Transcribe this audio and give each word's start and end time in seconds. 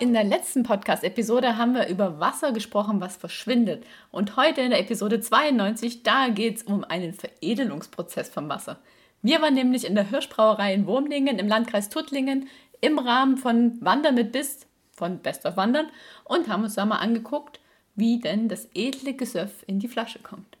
In 0.00 0.14
der 0.14 0.24
letzten 0.24 0.62
Podcast-Episode 0.62 1.58
haben 1.58 1.74
wir 1.74 1.86
über 1.88 2.18
Wasser 2.18 2.52
gesprochen, 2.52 3.02
was 3.02 3.18
verschwindet. 3.18 3.84
Und 4.10 4.34
heute 4.36 4.62
in 4.62 4.70
der 4.70 4.80
Episode 4.80 5.20
92, 5.20 6.02
da 6.02 6.28
geht 6.28 6.56
es 6.56 6.62
um 6.62 6.84
einen 6.84 7.12
Veredelungsprozess 7.12 8.30
vom 8.30 8.48
Wasser. 8.48 8.78
Wir 9.20 9.42
waren 9.42 9.52
nämlich 9.52 9.86
in 9.86 9.94
der 9.94 10.08
Hirschbrauerei 10.08 10.72
in 10.72 10.86
Wurmlingen 10.86 11.38
im 11.38 11.48
Landkreis 11.48 11.90
Tuttlingen 11.90 12.48
im 12.80 12.98
Rahmen 12.98 13.36
von 13.36 13.76
Wandern 13.82 14.14
mit 14.14 14.32
Biss, 14.32 14.66
von 14.90 15.18
Best 15.18 15.44
of 15.44 15.58
Wandern, 15.58 15.90
und 16.24 16.48
haben 16.48 16.64
uns 16.64 16.76
da 16.76 16.86
mal 16.86 16.96
angeguckt, 16.96 17.60
wie 17.94 18.20
denn 18.20 18.48
das 18.48 18.70
edle 18.74 19.12
Gesöff 19.12 19.64
in 19.66 19.80
die 19.80 19.88
Flasche 19.88 20.20
kommt. 20.20 20.56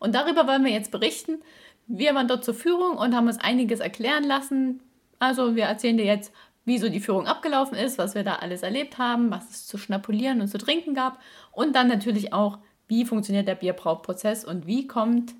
Und 0.00 0.14
darüber 0.14 0.46
wollen 0.46 0.66
wir 0.66 0.72
jetzt 0.72 0.90
berichten. 0.90 1.40
Wir 1.86 2.14
waren 2.14 2.28
dort 2.28 2.44
zur 2.44 2.52
Führung 2.52 2.98
und 2.98 3.16
haben 3.16 3.26
uns 3.26 3.40
einiges 3.40 3.80
erklären 3.80 4.24
lassen. 4.24 4.80
Also 5.18 5.56
wir 5.56 5.64
erzählen 5.64 5.96
dir 5.96 6.04
jetzt, 6.04 6.30
wie 6.64 6.78
so 6.78 6.88
die 6.88 7.00
Führung 7.00 7.26
abgelaufen 7.26 7.76
ist, 7.76 7.98
was 7.98 8.14
wir 8.14 8.24
da 8.24 8.36
alles 8.36 8.62
erlebt 8.62 8.98
haben, 8.98 9.30
was 9.30 9.50
es 9.50 9.66
zu 9.66 9.78
schnapulieren 9.78 10.40
und 10.40 10.48
zu 10.48 10.58
trinken 10.58 10.94
gab 10.94 11.18
und 11.50 11.74
dann 11.74 11.88
natürlich 11.88 12.32
auch, 12.32 12.58
wie 12.88 13.04
funktioniert 13.04 13.48
der 13.48 13.54
Bierbrauprozess 13.54 14.44
und 14.44 14.66
wie 14.66 14.86
kommt 14.86 15.34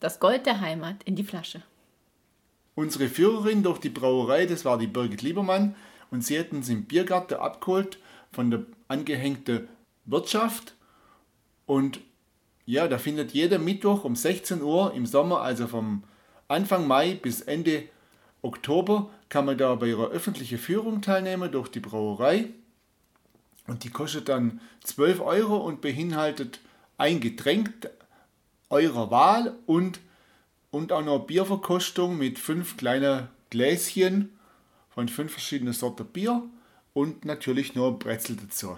das 0.00 0.18
Gold 0.18 0.46
der 0.46 0.60
Heimat 0.60 1.02
in 1.04 1.16
die 1.16 1.24
Flasche. 1.24 1.62
Unsere 2.74 3.08
Führerin 3.08 3.62
durch 3.62 3.78
die 3.78 3.90
Brauerei, 3.90 4.46
das 4.46 4.64
war 4.64 4.78
die 4.78 4.86
Birgit 4.86 5.22
Liebermann, 5.22 5.74
und 6.10 6.24
sie 6.24 6.36
hätten 6.36 6.56
uns 6.56 6.68
im 6.68 6.84
Biergarten 6.84 7.34
abgeholt 7.34 7.98
von 8.32 8.50
der 8.50 8.64
angehängten 8.88 9.68
Wirtschaft. 10.04 10.74
Und 11.66 12.00
ja, 12.66 12.88
da 12.88 12.98
findet 12.98 13.32
jeder 13.32 13.58
Mittwoch 13.58 14.04
um 14.04 14.16
16 14.16 14.62
Uhr 14.62 14.92
im 14.94 15.06
Sommer, 15.06 15.40
also 15.40 15.66
vom 15.66 16.04
Anfang 16.48 16.86
Mai 16.86 17.14
bis 17.14 17.40
Ende 17.40 17.84
Oktober, 18.42 19.10
kann 19.32 19.46
man 19.46 19.56
da 19.56 19.74
bei 19.76 19.86
ihrer 19.86 20.10
öffentlichen 20.10 20.58
Führung 20.58 21.00
teilnehmen 21.00 21.50
durch 21.50 21.68
die 21.68 21.80
Brauerei. 21.80 22.50
Und 23.66 23.82
die 23.82 23.88
kostet 23.88 24.28
dann 24.28 24.60
12 24.84 25.20
Euro 25.22 25.56
und 25.56 25.80
beinhaltet 25.80 26.60
ein 26.98 27.18
Getränk 27.18 27.88
eurer 28.68 29.10
Wahl 29.10 29.54
und 29.64 30.00
und 30.70 30.92
auch 30.92 31.02
noch 31.02 31.20
Bierverkostung 31.20 32.18
mit 32.18 32.38
fünf 32.38 32.76
kleinen 32.76 33.28
Gläschen 33.48 34.38
von 34.90 35.08
fünf 35.08 35.32
verschiedenen 35.32 35.72
Sorten 35.72 36.06
Bier 36.06 36.42
und 36.92 37.24
natürlich 37.24 37.74
nur 37.74 37.98
Brezel 37.98 38.36
dazu. 38.36 38.76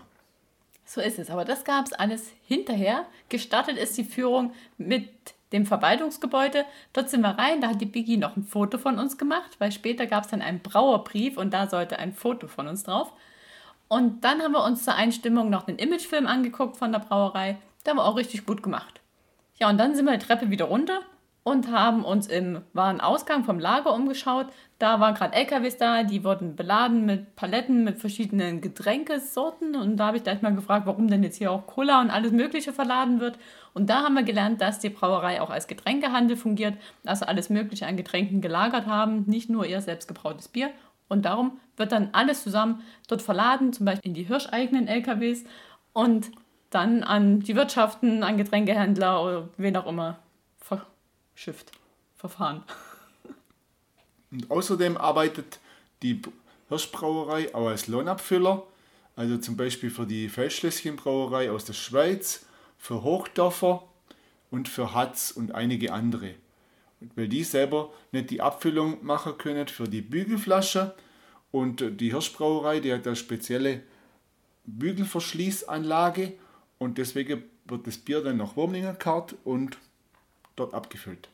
So 0.84 1.00
ist 1.00 1.18
es, 1.18 1.30
aber 1.30 1.44
das 1.44 1.64
gab 1.64 1.86
es 1.86 1.92
alles 1.92 2.30
hinterher. 2.46 3.06
Gestartet 3.28 3.76
ist 3.76 3.98
die 3.98 4.04
Führung 4.04 4.52
mit 4.78 5.08
dem 5.54 5.64
Verwaltungsgebäude. 5.64 6.66
Dort 6.92 7.08
sind 7.08 7.22
wir 7.22 7.38
rein, 7.38 7.62
da 7.62 7.68
hat 7.68 7.80
die 7.80 7.86
Biggie 7.86 8.18
noch 8.18 8.36
ein 8.36 8.44
Foto 8.44 8.76
von 8.76 8.98
uns 8.98 9.16
gemacht, 9.16 9.56
weil 9.58 9.72
später 9.72 10.06
gab 10.06 10.24
es 10.24 10.30
dann 10.30 10.42
einen 10.42 10.60
Brauerbrief 10.60 11.38
und 11.38 11.54
da 11.54 11.68
sollte 11.68 11.98
ein 11.98 12.12
Foto 12.12 12.48
von 12.48 12.68
uns 12.68 12.82
drauf. 12.82 13.12
Und 13.88 14.24
dann 14.24 14.42
haben 14.42 14.52
wir 14.52 14.64
uns 14.64 14.84
zur 14.84 14.96
Einstimmung 14.96 15.48
noch 15.48 15.68
einen 15.68 15.78
Imagefilm 15.78 16.26
angeguckt 16.26 16.76
von 16.76 16.92
der 16.92 16.98
Brauerei. 16.98 17.56
Der 17.86 17.96
war 17.96 18.04
auch 18.04 18.16
richtig 18.16 18.44
gut 18.44 18.62
gemacht. 18.62 19.00
Ja, 19.58 19.70
und 19.70 19.78
dann 19.78 19.94
sind 19.94 20.04
wir 20.04 20.18
die 20.18 20.26
Treppe 20.26 20.50
wieder 20.50 20.66
runter 20.66 21.00
und 21.44 21.70
haben 21.70 22.06
uns 22.06 22.26
im 22.26 22.62
Warenausgang 22.72 23.44
vom 23.44 23.58
Lager 23.58 23.94
umgeschaut. 23.94 24.46
Da 24.78 24.98
waren 24.98 25.14
gerade 25.14 25.34
LKWs 25.34 25.76
da, 25.76 26.02
die 26.02 26.24
wurden 26.24 26.56
beladen 26.56 27.04
mit 27.04 27.36
Paletten 27.36 27.84
mit 27.84 28.00
verschiedenen 28.00 28.62
Getränkesorten. 28.62 29.76
Und 29.76 29.98
da 29.98 30.06
habe 30.06 30.16
ich 30.16 30.22
gleich 30.22 30.40
mal 30.40 30.54
gefragt, 30.54 30.86
warum 30.86 31.06
denn 31.06 31.22
jetzt 31.22 31.36
hier 31.36 31.52
auch 31.52 31.66
Cola 31.66 32.00
und 32.00 32.10
alles 32.10 32.32
Mögliche 32.32 32.72
verladen 32.72 33.20
wird. 33.20 33.38
Und 33.74 33.90
da 33.90 34.04
haben 34.04 34.14
wir 34.14 34.22
gelernt, 34.22 34.62
dass 34.62 34.78
die 34.78 34.88
Brauerei 34.88 35.42
auch 35.42 35.50
als 35.50 35.66
Getränkehandel 35.66 36.38
fungiert, 36.38 36.78
also 37.04 37.26
alles 37.26 37.50
Mögliche 37.50 37.86
an 37.86 37.98
Getränken 37.98 38.40
gelagert 38.40 38.86
haben, 38.86 39.24
nicht 39.26 39.50
nur 39.50 39.66
ihr 39.66 39.82
selbst 39.82 40.08
gebrautes 40.08 40.48
Bier. 40.48 40.70
Und 41.08 41.26
darum 41.26 41.60
wird 41.76 41.92
dann 41.92 42.08
alles 42.12 42.42
zusammen 42.42 42.82
dort 43.06 43.20
verladen, 43.20 43.74
zum 43.74 43.84
Beispiel 43.84 44.08
in 44.08 44.14
die 44.14 44.22
hirscheigenen 44.22 44.88
LKWs 44.88 45.44
und 45.92 46.30
dann 46.70 47.02
an 47.02 47.40
die 47.40 47.54
Wirtschaften, 47.54 48.22
an 48.22 48.38
Getränkehändler 48.38 49.22
oder 49.22 49.48
wen 49.58 49.76
auch 49.76 49.86
immer 49.86 50.18
Shift 51.34 51.72
Verfahren. 52.16 52.64
Und 54.30 54.50
außerdem 54.50 54.96
arbeitet 54.96 55.60
die 56.02 56.22
Hirschbrauerei 56.68 57.54
auch 57.54 57.68
als 57.68 57.86
Lohnabfüller, 57.86 58.62
also 59.16 59.38
zum 59.38 59.56
Beispiel 59.56 59.90
für 59.90 60.06
die 60.06 60.28
Feldschlösschenbrauerei 60.28 61.50
aus 61.50 61.64
der 61.64 61.74
Schweiz, 61.74 62.46
für 62.78 63.02
Hochdorfer 63.02 63.84
und 64.50 64.68
für 64.68 64.94
Hatz 64.94 65.30
und 65.30 65.54
einige 65.54 65.92
andere. 65.92 66.34
Und 67.00 67.16
weil 67.16 67.28
die 67.28 67.44
selber 67.44 67.92
nicht 68.12 68.30
die 68.30 68.40
Abfüllung 68.40 69.04
machen 69.04 69.36
können 69.38 69.68
für 69.68 69.88
die 69.88 70.02
Bügelflasche 70.02 70.94
und 71.50 72.00
die 72.00 72.10
Hirschbrauerei, 72.10 72.80
die 72.80 72.92
hat 72.92 73.06
eine 73.06 73.16
spezielle 73.16 73.82
Bügelverschließanlage 74.66 76.32
und 76.78 76.98
deswegen 76.98 77.44
wird 77.66 77.86
das 77.86 77.98
Bier 77.98 78.22
dann 78.22 78.38
nach 78.38 78.56
Wurmlingen 78.56 78.98
kart 78.98 79.34
und 79.44 79.78
dort 80.56 80.74
abgefüllt. 80.74 81.28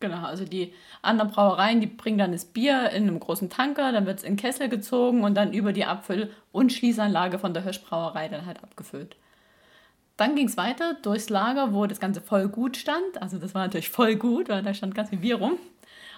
Genau, 0.00 0.24
also 0.24 0.44
die 0.44 0.72
anderen 1.02 1.30
Brauereien, 1.30 1.80
die 1.80 1.86
bringen 1.86 2.16
dann 2.16 2.32
das 2.32 2.46
Bier 2.46 2.88
in 2.90 3.02
einem 3.02 3.20
großen 3.20 3.50
Tanker, 3.50 3.92
dann 3.92 4.06
wird 4.06 4.18
es 4.18 4.24
in 4.24 4.36
Kessel 4.36 4.70
gezogen 4.70 5.24
und 5.24 5.34
dann 5.34 5.52
über 5.52 5.74
die 5.74 5.84
Abfüll- 5.84 6.32
und 6.52 6.72
Schließanlage 6.72 7.38
von 7.38 7.52
der 7.52 7.62
Hirschbrauerei 7.62 8.28
dann 8.28 8.46
halt 8.46 8.62
abgefüllt. 8.64 9.16
Dann 10.16 10.36
ging 10.36 10.48
es 10.48 10.56
weiter 10.56 10.94
durchs 11.02 11.28
Lager, 11.28 11.74
wo 11.74 11.86
das 11.86 12.00
Ganze 12.00 12.22
voll 12.22 12.48
gut 12.48 12.78
stand. 12.78 13.20
Also 13.20 13.38
das 13.38 13.54
war 13.54 13.62
natürlich 13.62 13.90
voll 13.90 14.16
gut, 14.16 14.48
weil 14.48 14.62
da 14.62 14.72
stand 14.72 14.94
ganz 14.94 15.10
viel 15.10 15.18
Bier 15.18 15.36
rum. 15.36 15.58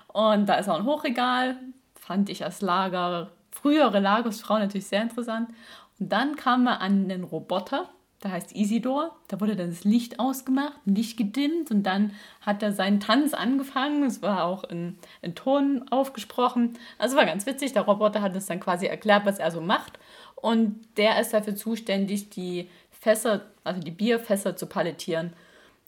Und 0.08 0.46
da 0.48 0.54
ist 0.54 0.68
auch 0.68 0.78
ein 0.78 0.86
Hochregal, 0.86 1.56
fand 1.94 2.28
ich 2.28 2.44
als 2.44 2.60
Lager, 2.60 3.30
frühere 3.50 4.00
Lagersfrau 4.00 4.58
natürlich 4.58 4.86
sehr 4.86 5.02
interessant. 5.02 5.50
Und 5.98 6.12
dann 6.12 6.36
kam 6.36 6.64
man 6.64 6.78
an 6.78 7.08
den 7.08 7.24
Roboter, 7.24 7.88
der 8.22 8.32
heißt 8.32 8.54
Isidor. 8.54 9.16
Da 9.28 9.40
wurde 9.40 9.56
dann 9.56 9.70
das 9.70 9.84
Licht 9.84 10.20
ausgemacht, 10.20 10.78
Licht 10.84 11.16
gedimmt 11.16 11.70
und 11.70 11.82
dann 11.82 12.12
hat 12.40 12.62
er 12.62 12.72
seinen 12.72 13.00
Tanz 13.00 13.34
angefangen. 13.34 14.04
Es 14.04 14.22
war 14.22 14.44
auch 14.44 14.64
in, 14.64 14.98
in 15.22 15.34
Ton 15.34 15.84
aufgesprochen. 15.90 16.78
Also 16.98 17.16
war 17.16 17.26
ganz 17.26 17.46
witzig. 17.46 17.72
Der 17.72 17.82
Roboter 17.82 18.22
hat 18.22 18.34
uns 18.34 18.46
dann 18.46 18.60
quasi 18.60 18.86
erklärt, 18.86 19.26
was 19.26 19.38
er 19.38 19.50
so 19.50 19.60
macht. 19.60 19.98
Und 20.36 20.86
der 20.96 21.20
ist 21.20 21.32
dafür 21.32 21.56
zuständig, 21.56 22.30
die 22.30 22.68
Fässer, 22.90 23.42
also 23.64 23.80
die 23.80 23.90
Bierfässer 23.90 24.56
zu 24.56 24.66
palettieren. 24.66 25.32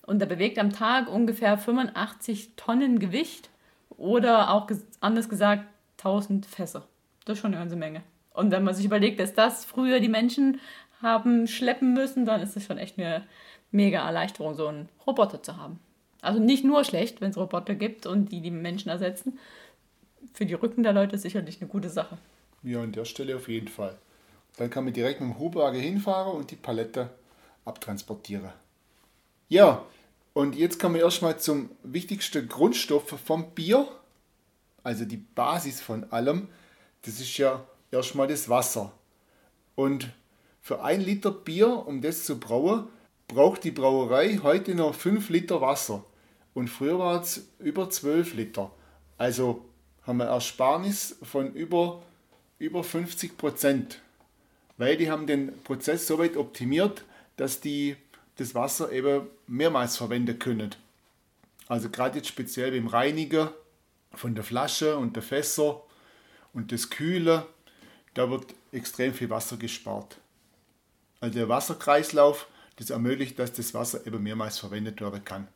Und 0.05 0.21
er 0.21 0.27
bewegt 0.27 0.59
am 0.59 0.71
Tag 0.71 1.11
ungefähr 1.11 1.57
85 1.57 2.51
Tonnen 2.55 2.99
Gewicht 2.99 3.49
oder 3.97 4.51
auch 4.51 4.69
anders 4.99 5.29
gesagt 5.29 5.65
1000 5.99 6.45
Fässer. 6.45 6.87
Das 7.25 7.37
ist 7.37 7.41
schon 7.41 7.53
eine 7.53 7.61
ganze 7.61 7.75
Menge. 7.75 8.03
Und 8.35 8.51
wenn 8.51 8.63
man 8.63 8.73
sich 8.73 8.85
überlegt, 8.85 9.19
dass 9.19 9.33
das 9.33 9.65
früher 9.65 9.99
die 9.99 10.09
Menschen 10.09 10.59
haben 11.01 11.47
schleppen 11.47 11.93
müssen, 11.93 12.25
dann 12.25 12.41
ist 12.41 12.55
es 12.55 12.65
schon 12.65 12.77
echt 12.77 12.97
eine 12.97 13.23
mega 13.71 14.05
Erleichterung, 14.05 14.55
so 14.55 14.67
einen 14.67 14.89
Roboter 15.05 15.41
zu 15.43 15.57
haben. 15.57 15.79
Also 16.21 16.39
nicht 16.39 16.63
nur 16.63 16.83
schlecht, 16.83 17.21
wenn 17.21 17.31
es 17.31 17.37
Roboter 17.37 17.75
gibt 17.75 18.05
und 18.05 18.31
die 18.31 18.41
die 18.41 18.51
Menschen 18.51 18.89
ersetzen. 18.89 19.37
Für 20.33 20.45
die 20.45 20.55
Rücken 20.55 20.83
der 20.83 20.93
Leute 20.93 21.17
sicherlich 21.17 21.61
eine 21.61 21.69
gute 21.69 21.89
Sache. 21.89 22.17
Ja, 22.63 22.81
an 22.81 22.91
der 22.91 23.05
Stelle 23.05 23.35
auf 23.35 23.47
jeden 23.47 23.67
Fall. 23.67 23.95
Dann 24.57 24.69
kann 24.69 24.85
man 24.85 24.93
direkt 24.93 25.21
mit 25.21 25.29
dem 25.29 25.39
Hubwagen 25.39 25.79
hinfahren 25.79 26.35
und 26.35 26.49
die 26.49 26.55
Palette 26.55 27.09
abtransportieren. 27.65 28.49
Ja, 29.49 29.85
und 30.33 30.55
jetzt 30.55 30.79
kommen 30.79 30.95
wir 30.95 31.03
erstmal 31.03 31.37
zum 31.39 31.69
wichtigsten 31.83 32.49
Grundstoff 32.49 33.07
vom 33.07 33.51
Bier. 33.51 33.87
Also 34.83 35.05
die 35.05 35.17
Basis 35.17 35.81
von 35.81 36.11
allem. 36.11 36.47
Das 37.03 37.19
ist 37.19 37.37
ja 37.37 37.63
erstmal 37.91 38.27
das 38.27 38.49
Wasser. 38.49 38.91
Und 39.75 40.09
für 40.65 40.83
ein 40.83 40.99
Liter 40.99 41.29
Bier, 41.29 41.85
um 41.85 42.01
das 42.01 42.25
zu 42.25 42.39
brauen, 42.39 42.87
braucht 43.27 43.63
die 43.65 43.69
Brauerei 43.69 44.39
heute 44.41 44.73
noch 44.73 44.95
5 44.95 45.29
Liter 45.29 45.61
Wasser. 45.61 46.03
Und 46.55 46.69
früher 46.69 46.97
war 46.97 47.21
es 47.21 47.49
über 47.59 47.87
12 47.87 48.33
Liter. 48.33 48.71
Also 49.19 49.63
haben 50.07 50.17
wir 50.17 50.25
Ersparnis 50.25 51.17
von 51.21 51.53
über, 51.53 52.01
über 52.57 52.83
50 52.83 53.37
Prozent. 53.37 54.01
Weil 54.77 54.97
die 54.97 55.11
haben 55.11 55.27
den 55.27 55.55
Prozess 55.61 56.07
so 56.07 56.17
weit 56.17 56.35
optimiert, 56.35 57.05
dass 57.37 57.61
die 57.61 57.95
das 58.37 58.55
Wasser 58.55 58.91
eben 58.91 59.27
mehrmals 59.45 59.97
verwenden 59.97 60.39
können. 60.39 60.73
Also 61.67 61.91
gerade 61.91 62.17
jetzt 62.17 62.29
speziell 62.29 62.71
beim 62.71 62.87
Reinigen 62.87 63.49
von 64.15 64.33
der 64.33 64.43
Flasche 64.43 64.97
und 64.97 65.15
der 65.15 65.21
Fässer 65.21 65.83
und 66.53 66.71
das 66.71 66.89
Kühle, 66.89 67.45
da 68.15 68.31
wird 68.31 68.55
extrem 68.71 69.13
viel 69.13 69.29
Wasser 69.29 69.57
gespart. 69.57 70.17
Also 71.19 71.35
der 71.35 71.49
Wasserkreislauf, 71.49 72.47
Das 72.77 72.89
ermöglicht, 72.89 73.39
dass 73.39 73.53
das 73.53 73.73
Wasser 73.73 74.05
eben 74.05 74.21
mehrmals 74.21 74.59
verwendet 74.59 74.99
werden 74.99 75.23
kann. 75.23 75.47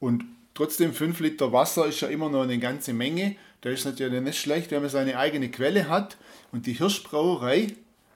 Und 0.00 0.24
trotzdem 0.52 0.92
5 0.92 1.20
Liter 1.20 1.52
Wasser 1.52 1.86
ist 1.86 2.00
ja 2.00 2.08
immer 2.08 2.28
noch 2.28 2.42
eine 2.42 2.58
ganze 2.58 2.92
Menge. 2.92 3.36
Da 3.60 3.70
ist 3.70 3.84
natürlich 3.84 4.20
nicht 4.20 4.38
schlecht, 4.38 4.70
wenn 4.70 4.82
man 4.82 4.90
seine 4.90 5.16
eigene 5.16 5.50
Quelle 5.50 5.88
hat. 5.88 6.16
Und 6.50 6.66
die 6.66 6.72
Hirschbrauerei, 6.72 7.74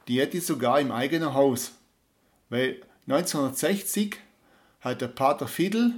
die 0.09 0.21
hätte 0.21 0.39
ich 0.39 0.47
sogar 0.47 0.81
im 0.81 0.91
eigenen 0.91 1.33
Haus. 1.35 1.73
Weil 2.51 2.83
1960 3.07 4.17
hat 4.81 5.01
der 5.01 5.09
Pater 5.09 5.49
Fiedel 5.49 5.95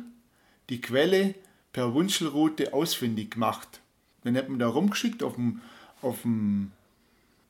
die 0.69 0.81
Quelle 0.81 1.35
per 1.73 1.95
Wunschelroute 1.95 2.75
ausfindig 2.75 3.33
gemacht. 3.33 3.81
Dann 4.25 4.37
hat 4.37 4.49
man 4.49 4.59
da 4.59 4.69
rumgeschickt 4.69 5.23
auf 5.23 5.35
dem, 5.35 5.61
auf 6.03 6.23
dem 6.23 6.73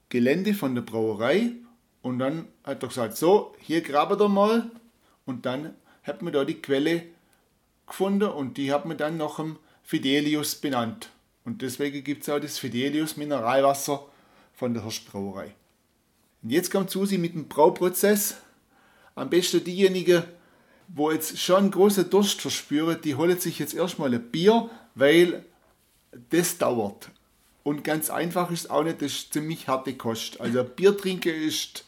Gelände 0.08 0.54
von 0.54 0.74
der 0.74 0.82
Brauerei 0.82 1.52
und 2.02 2.18
dann 2.18 2.48
hat 2.64 2.82
er 2.82 2.88
gesagt, 2.88 3.16
so, 3.16 3.54
hier 3.60 3.82
graben 3.82 4.18
wir 4.18 4.28
mal 4.28 4.70
und 5.26 5.46
dann 5.46 5.74
hat 6.02 6.22
man 6.22 6.32
da 6.32 6.44
die 6.44 6.60
Quelle 6.60 7.04
gefunden 7.86 8.28
und 8.28 8.56
die 8.56 8.72
hat 8.72 8.86
man 8.86 8.96
dann 8.96 9.16
nach 9.16 9.36
dem 9.36 9.58
Fidelius 9.82 10.54
benannt. 10.54 11.10
Und 11.44 11.62
deswegen 11.62 12.04
gibt 12.04 12.22
es 12.22 12.28
auch 12.28 12.38
das 12.38 12.58
Fidelius 12.58 13.16
Mineralwasser 13.16 14.06
von 14.54 14.74
der 14.74 14.82
Hirschbrauerei. 14.82 15.54
Und 16.42 16.50
jetzt 16.50 16.70
kommt 16.70 16.90
Susi 16.90 17.18
mit 17.18 17.34
dem 17.34 17.48
Brauprozess. 17.48 18.36
Am 19.14 19.28
besten 19.28 19.64
diejenigen, 19.64 20.22
wo 20.88 21.10
jetzt 21.10 21.38
schon 21.38 21.70
große 21.70 22.04
Durst 22.04 22.40
verspüren, 22.40 23.00
die 23.02 23.14
holen 23.14 23.38
sich 23.38 23.58
jetzt 23.58 23.74
erstmal 23.74 24.14
ein 24.14 24.30
Bier, 24.30 24.70
weil 24.94 25.44
das 26.30 26.58
dauert. 26.58 27.10
Und 27.62 27.84
ganz 27.84 28.10
einfach 28.10 28.50
ist 28.50 28.70
auch 28.70 28.84
nicht, 28.84 29.02
das 29.02 29.12
ist 29.12 29.32
ziemlich 29.32 29.68
harte 29.68 29.94
Kost. 29.94 30.40
Also 30.40 30.64
Bier 30.64 30.96
trinken 30.96 31.34
ist. 31.34 31.84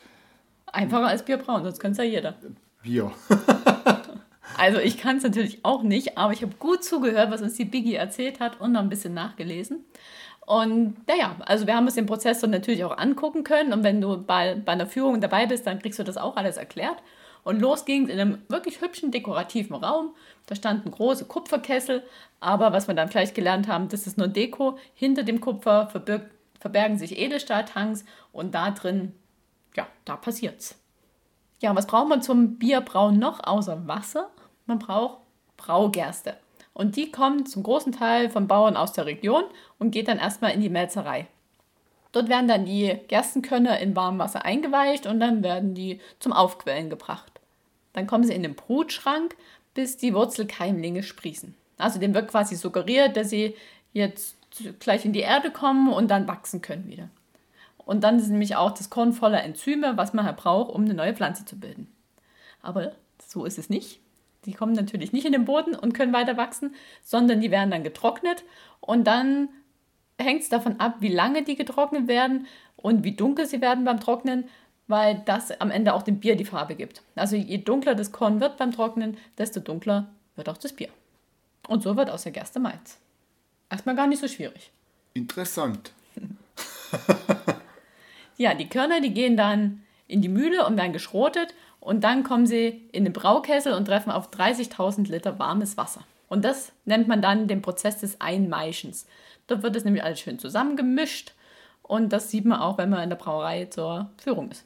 Einfacher 0.73 1.07
als 1.07 1.25
Bier 1.25 1.37
brauen, 1.37 1.63
sonst 1.63 1.79
kann 1.79 1.93
es 1.93 1.99
ja 1.99 2.05
jeder. 2.05 2.35
Bier. 2.83 3.13
also 4.57 4.79
ich 4.79 4.99
kann 4.99 5.19
es 5.19 5.23
natürlich 5.23 5.65
auch 5.65 5.83
nicht, 5.83 6.19
aber 6.19 6.33
ich 6.33 6.43
habe 6.43 6.57
gut 6.59 6.83
zugehört, 6.83 7.31
was 7.31 7.43
uns 7.43 7.55
die 7.55 7.65
Biggie 7.65 7.95
erzählt 7.95 8.41
hat 8.41 8.61
und 8.61 8.73
noch 8.73 8.81
ein 8.81 8.89
bisschen 8.89 9.15
nachgelesen. 9.15 9.85
Und 10.45 11.07
naja, 11.07 11.37
also 11.47 11.67
wir 11.67 11.77
haben 11.77 11.85
uns 11.85 11.95
den 11.95 12.07
Prozess 12.07 12.41
dann 12.41 12.51
natürlich 12.51 12.85
auch 12.85 12.97
angucken 12.97 13.45
können. 13.45 13.73
Und 13.73 13.85
wenn 13.85 14.01
du 14.01 14.19
bei, 14.19 14.57
bei 14.57 14.73
einer 14.73 14.87
Führung 14.87 15.21
dabei 15.21 15.47
bist, 15.47 15.67
dann 15.67 15.79
kriegst 15.79 15.99
du 15.99 16.05
das 16.05 16.17
auch 16.17 16.37
alles 16.37 16.57
erklärt. 16.57 16.97
Und 17.45 17.61
los 17.61 17.85
ging 17.85 18.05
es 18.05 18.11
in 18.11 18.21
einem 18.21 18.39
wirklich 18.49 18.81
hübschen, 18.81 19.11
dekorativen 19.11 19.77
Raum. 19.77 20.15
Da 20.47 20.55
standen 20.55 20.91
große 20.91 21.27
Kupferkessel, 21.27 22.03
aber 22.41 22.73
was 22.73 22.89
wir 22.89 22.95
dann 22.95 23.09
gleich 23.09 23.35
gelernt 23.35 23.69
haben, 23.69 23.89
das 23.89 24.07
ist 24.07 24.19
nur 24.19 24.29
Deko. 24.29 24.79
Hinter 24.95 25.23
dem 25.23 25.41
Kupfer 25.41 25.89
verbirgt, 25.89 26.31
verbergen 26.61 26.99
sich 26.99 27.19
Edelstahltanks 27.19 28.05
und 28.33 28.55
da 28.55 28.71
drin, 28.71 29.15
ja, 29.77 29.87
da 30.05 30.17
passiert's. 30.17 30.77
Ja, 31.61 31.75
was 31.77 31.87
braucht 31.87 32.09
man 32.09 32.23
zum 32.23 32.59
Bierbrauen 32.59 33.19
noch 33.19 33.45
außer 33.45 33.87
Wasser? 33.87 34.31
Man 34.67 34.79
braucht 34.79 35.19
Braugerste. 35.57 36.37
Und 36.75 36.97
die 36.97 37.13
kommt 37.13 37.49
zum 37.49 37.63
großen 37.63 37.93
Teil 37.93 38.31
von 38.31 38.49
Bauern 38.49 38.77
aus 38.77 38.93
der 38.93 39.07
Region 39.07 39.45
und 39.79 39.91
geht 39.91 40.09
dann 40.09 40.19
erstmal 40.19 40.53
in 40.53 40.61
die 40.61 40.71
Melzerei. 40.71 41.27
Dort 42.13 42.29
werden 42.29 42.49
dann 42.49 42.65
die 42.65 42.99
Gerstenkörner 43.09 43.79
in 43.79 43.97
warmem 43.97 44.19
Wasser 44.19 44.45
eingeweicht 44.45 45.07
und 45.07 45.21
dann 45.21 45.43
werden 45.43 45.75
die 45.75 46.01
zum 46.19 46.33
Aufquellen 46.33 46.91
gebracht. 46.91 47.41
Dann 47.93 48.07
kommen 48.07 48.25
sie 48.25 48.35
in 48.35 48.43
den 48.43 48.55
Brutschrank, 48.55 49.37
bis 49.75 49.97
die 49.97 50.15
Wurzelkeimlinge 50.15 51.03
sprießen. 51.03 51.55
Also 51.79 51.99
dem 51.99 52.15
wird 52.15 52.29
quasi 52.29 52.57
suggeriert, 52.57 53.17
dass 53.17 53.31
sie 53.31 53.55
jetzt 53.93 54.37
gleich 54.81 55.05
in 55.05 55.13
die 55.13 55.21
Erde 55.21 55.51
kommen 55.51 55.93
und 55.93 56.11
dann 56.11 56.29
wachsen 56.29 56.61
können 56.61 56.87
wieder. 56.89 57.09
Und 57.85 58.05
dann 58.05 58.19
ist 58.19 58.29
nämlich 58.29 58.57
auch 58.57 58.73
das 58.73 58.91
Korn 58.91 59.13
voller 59.13 59.43
Enzyme, 59.43 59.97
was 59.97 60.13
man 60.13 60.25
halt 60.25 60.37
braucht, 60.37 60.73
um 60.75 60.85
eine 60.85 60.95
neue 60.95 61.15
Pflanze 61.15 61.45
zu 61.45 61.59
bilden. 61.59 61.89
Aber 62.63 62.93
so 63.27 63.45
ist 63.45 63.59
es 63.59 63.69
nicht. 63.69 64.01
Die 64.45 64.55
kommen 64.55 64.73
natürlich 64.73 65.13
nicht 65.13 65.27
in 65.27 65.33
den 65.33 65.45
Boden 65.45 65.75
und 65.75 65.93
können 65.93 66.13
weiter 66.13 66.37
wachsen, 66.37 66.75
sondern 67.03 67.41
die 67.41 67.51
werden 67.51 67.71
dann 67.71 67.85
getrocknet 67.85 68.45
und 68.81 69.07
dann 69.07 69.49
hängt 70.19 70.43
es 70.43 70.49
davon 70.49 70.81
ab, 70.81 70.97
wie 71.01 71.13
lange 71.13 71.43
die 71.45 71.57
getrocknet 71.57 72.09
werden 72.09 72.47
und 72.77 73.05
wie 73.05 73.15
dunkel 73.15 73.47
sie 73.47 73.61
werden 73.61 73.85
beim 73.85 74.01
Trocknen, 74.01 74.49
weil 74.89 75.23
das 75.25 75.53
am 75.61 75.71
Ende 75.71 75.95
auch 75.95 76.03
dem 76.03 76.19
Bier 76.19 76.37
die 76.37 76.45
Farbe 76.45 76.75
gibt. 76.75 77.03
Also 77.15 77.37
je 77.37 77.59
dunkler 77.59 77.95
das 77.95 78.13
Korn 78.13 78.41
wird 78.41 78.57
beim 78.57 78.73
Trocknen, 78.73 79.17
desto 79.39 79.61
dunkler 79.61 80.11
wird 80.37 80.49
auch 80.49 80.57
das 80.59 80.73
Bier. 80.73 80.89
Und 81.69 81.83
so 81.83 81.97
wird 81.97 82.11
aus 82.11 82.25
der 82.25 82.33
Gerste 82.33 82.59
Malz. 82.59 82.99
Erstmal 83.71 83.95
gar 83.95 84.07
nicht 84.07 84.21
so 84.21 84.29
schwierig. 84.29 84.71
Interessant. 85.15 85.93
ja, 88.37 88.55
die 88.55 88.69
Körner, 88.69 89.01
die 89.01 89.15
gehen 89.15 89.37
dann 89.37 89.83
in 90.09 90.23
die 90.23 90.29
Mühle 90.29 90.67
und 90.67 90.77
werden 90.77 90.93
geschrotet 90.93 91.55
und 91.81 92.05
dann 92.05 92.23
kommen 92.23 92.47
sie 92.47 92.89
in 92.93 93.05
den 93.05 93.13
Braukessel 93.13 93.73
und 93.73 93.87
treffen 93.87 94.11
auf 94.11 94.31
30.000 94.31 95.11
Liter 95.11 95.39
warmes 95.39 95.77
Wasser. 95.77 96.03
Und 96.29 96.45
das 96.45 96.73
nennt 96.85 97.09
man 97.09 97.21
dann 97.21 97.49
den 97.49 97.63
Prozess 97.63 97.99
des 97.99 98.21
Einmeischens. 98.21 99.07
Dort 99.47 99.63
wird 99.63 99.77
es 99.77 99.85
nämlich 99.85 100.05
alles 100.05 100.21
schön 100.21 100.39
zusammengemischt 100.39 101.33
und 101.83 102.13
das 102.13 102.31
sieht 102.31 102.45
man 102.45 102.61
auch, 102.61 102.79
wenn 102.79 102.91
man 102.91 103.03
in 103.03 103.11
der 103.11 103.17
Brauerei 103.17 103.67
zur 103.67 104.11
Führung 104.17 104.51
ist. 104.51 104.65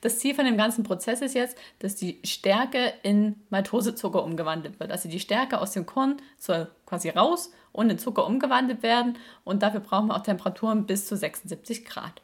Das 0.00 0.18
Ziel 0.18 0.34
von 0.34 0.44
dem 0.44 0.56
ganzen 0.56 0.82
Prozess 0.82 1.20
ist 1.20 1.34
jetzt, 1.34 1.56
dass 1.78 1.94
die 1.94 2.18
Stärke 2.24 2.92
in 3.02 3.36
Maltosezucker 3.50 4.24
umgewandelt 4.24 4.80
wird. 4.80 4.90
Also 4.90 5.08
die 5.08 5.20
Stärke 5.20 5.60
aus 5.60 5.72
dem 5.72 5.86
Korn 5.86 6.16
soll 6.38 6.68
quasi 6.86 7.08
raus 7.10 7.52
und 7.70 7.88
in 7.88 7.98
Zucker 7.98 8.26
umgewandelt 8.26 8.82
werden 8.82 9.16
und 9.44 9.62
dafür 9.62 9.80
brauchen 9.80 10.08
wir 10.08 10.16
auch 10.16 10.22
Temperaturen 10.22 10.86
bis 10.86 11.06
zu 11.06 11.16
76 11.16 11.84
Grad. 11.84 12.20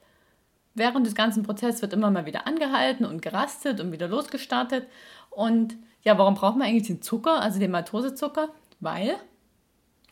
Während 0.78 1.06
des 1.06 1.14
ganzen 1.14 1.42
Prozesses 1.42 1.82
wird 1.82 1.92
immer 1.92 2.10
mal 2.10 2.24
wieder 2.24 2.46
angehalten 2.46 3.04
und 3.04 3.20
gerastet 3.20 3.80
und 3.80 3.92
wieder 3.92 4.08
losgestartet. 4.08 4.86
Und 5.30 5.76
ja, 6.02 6.16
warum 6.18 6.34
brauchen 6.34 6.60
wir 6.60 6.66
eigentlich 6.66 6.86
den 6.86 7.02
Zucker, 7.02 7.42
also 7.42 7.58
den 7.58 7.72
Maltosezucker? 7.72 8.48
Weil? 8.80 9.16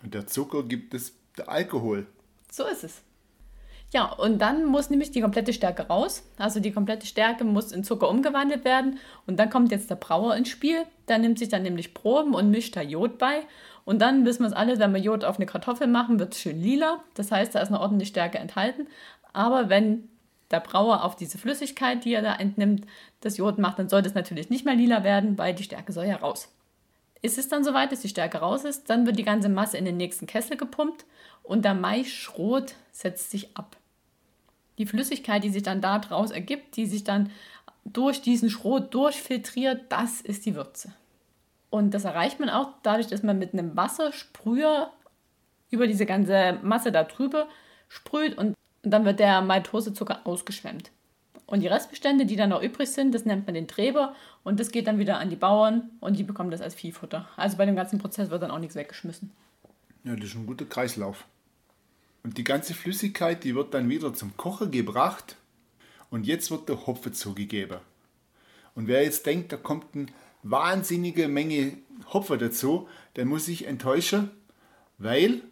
Und 0.03 0.13
der 0.13 0.27
Zucker 0.27 0.65
gibt 0.65 0.93
es 0.93 1.15
der 1.39 1.49
Alkohol. 1.49 2.07
So 2.51 2.65
ist 2.67 2.85
es. 2.85 3.03
Ja, 3.93 4.13
und 4.13 4.41
dann 4.41 4.67
muss 4.67 4.91
nämlich 4.91 5.13
die 5.13 5.21
komplette 5.21 5.53
Stärke 5.53 5.87
raus. 5.87 6.25
Also 6.39 6.59
die 6.59 6.73
komplette 6.73 7.07
Stärke 7.07 7.45
muss 7.45 7.71
in 7.71 7.85
Zucker 7.85 8.09
umgewandelt 8.09 8.65
werden. 8.65 8.99
Und 9.27 9.39
dann 9.39 9.49
kommt 9.49 9.71
jetzt 9.71 9.89
der 9.89 9.95
Brauer 9.95 10.35
ins 10.35 10.49
Spiel. 10.49 10.83
Der 11.07 11.19
nimmt 11.19 11.39
sich 11.39 11.49
dann 11.49 11.63
nämlich 11.63 11.95
Proben 11.95 12.35
und 12.35 12.51
mischt 12.51 12.75
da 12.77 12.83
Jod 12.83 13.19
bei. 13.19 13.43
Und 13.85 14.03
dann 14.03 14.25
wissen 14.25 14.43
wir 14.43 14.49
es 14.49 14.53
alle, 14.53 14.81
wenn 14.81 14.93
wir 14.93 15.01
Jod 15.01 15.25
auf 15.25 15.37
eine 15.37 15.47
Kartoffel 15.47 15.87
machen, 15.87 16.19
wird 16.19 16.35
es 16.35 16.41
schön 16.41 16.61
lila. 16.61 17.05
Das 17.15 17.31
heißt, 17.31 17.55
da 17.55 17.61
ist 17.61 17.69
eine 17.69 17.81
ordentliche 17.81 18.11
Stärke 18.11 18.39
enthalten. 18.39 18.89
Aber 19.33 19.69
wenn 19.69 20.09
der 20.51 20.61
Brauer 20.61 21.05
auf 21.05 21.17
diese 21.17 21.39
Flüssigkeit, 21.39 22.05
die 22.05 22.15
er 22.15 22.23
da 22.23 22.35
entnimmt, 22.35 22.87
das 23.21 23.37
Jod 23.37 23.59
macht, 23.59 23.79
dann 23.79 23.89
sollte 23.89 24.09
es 24.09 24.15
natürlich 24.15 24.51
nicht 24.51 24.65
mehr 24.65 24.75
lila 24.75 25.05
werden, 25.05 25.37
weil 25.39 25.55
die 25.55 25.65
Stärke 25.65 25.93
soll 25.93 26.07
ja 26.07 26.17
raus. 26.17 26.53
Ist 27.23 27.39
es 27.39 27.49
dann 27.49 27.65
soweit, 27.65 27.91
dass 27.91 28.01
die 28.01 28.09
Stärke 28.09 28.39
raus 28.39 28.65
ist, 28.65 28.89
dann 28.89 29.07
wird 29.07 29.19
die 29.19 29.25
ganze 29.25 29.49
Masse 29.49 29.79
in 29.79 29.85
den 29.85 29.97
nächsten 29.97 30.27
Kessel 30.27 30.57
gepumpt 30.57 31.05
und 31.43 31.65
der 31.65 31.75
Maischrot 31.75 32.75
setzt 32.93 33.31
sich 33.31 33.57
ab. 33.57 33.77
Die 34.79 34.87
Flüssigkeit, 34.87 35.43
die 35.43 35.51
sich 35.51 35.63
dann 35.63 35.81
daraus 35.81 36.31
ergibt, 36.31 36.77
die 36.77 36.87
sich 36.87 37.03
dann 37.03 37.31
durch 37.85 38.21
diesen 38.21 38.51
Schrot 38.51 38.93
durchfiltriert, 38.95 39.91
das 39.91 40.21
ist 40.21 40.45
die 40.45 40.55
Würze. 40.55 40.93
Und 41.71 41.95
das 41.95 42.05
erreicht 42.05 42.41
man 42.41 42.51
auch 42.51 42.71
dadurch, 42.83 43.07
dass 43.07 43.23
man 43.23 43.39
mit 43.39 43.53
einem 43.53 43.77
Wassersprüher 43.77 44.91
über 45.71 45.87
diese 45.87 46.07
ganze 46.07 46.59
Masse 46.63 46.93
da 46.93 47.05
drüber 47.05 47.49
sprüht 47.89 48.37
und 48.37 48.55
dann 48.91 49.05
wird 49.05 49.21
der 49.21 49.41
Maltosezucker 49.41 50.21
ausgeschwemmt. 50.25 50.91
Und 51.47 51.61
die 51.61 51.69
Restbestände, 51.69 52.27
die 52.27 52.37
dann 52.37 52.51
noch 52.51 52.63
übrig 52.63 52.91
sind, 52.91 53.15
das 53.15 53.25
nennt 53.25 53.47
man 53.47 53.55
den 53.55 53.69
Treber 53.69 54.15
und 54.43 54.59
das 54.59 54.73
geht 54.73 54.89
dann 54.89 54.99
wieder 54.99 55.19
an 55.19 55.31
die 55.31 55.37
Bauern 55.37 55.91
und 56.01 56.19
die 56.19 56.25
bekommen 56.25 56.51
das 56.51 56.61
als 56.61 56.75
Viehfutter. 56.75 57.29
Also 57.37 57.57
bei 57.57 57.67
dem 57.67 57.77
ganzen 57.77 57.99
Prozess 57.99 58.31
wird 58.31 58.43
dann 58.43 58.51
auch 58.51 58.59
nichts 58.59 58.75
weggeschmissen. 58.75 59.31
Ja, 60.03 60.17
das 60.17 60.31
ist 60.31 60.35
ein 60.35 60.47
guter 60.47 60.65
Kreislauf. 60.65 61.25
Und 62.25 62.39
die 62.39 62.45
ganze 62.45 62.75
Flüssigkeit, 62.75 63.45
die 63.45 63.55
wird 63.55 63.75
dann 63.75 63.89
wieder 63.89 64.13
zum 64.13 64.37
Kochen 64.37 64.73
gebracht 64.73 65.37
und 66.11 66.27
jetzt 66.27 66.51
wird 66.51 66.69
der 66.69 66.87
Hopfen 66.87 67.15
zugegeben. 67.15 67.79
Und 68.75 68.89
wer 68.89 69.05
jetzt 69.05 69.27
denkt, 69.27 69.53
da 69.53 69.57
kommt 69.57 69.95
eine 69.95 70.07
wahnsinnige 70.43 71.29
Menge 71.29 71.79
Hopfen 72.13 72.39
dazu, 72.41 72.89
der 73.15 73.25
muss 73.25 73.47
sich 73.47 73.67
enttäuschen, 73.67 74.31
weil 74.99 75.43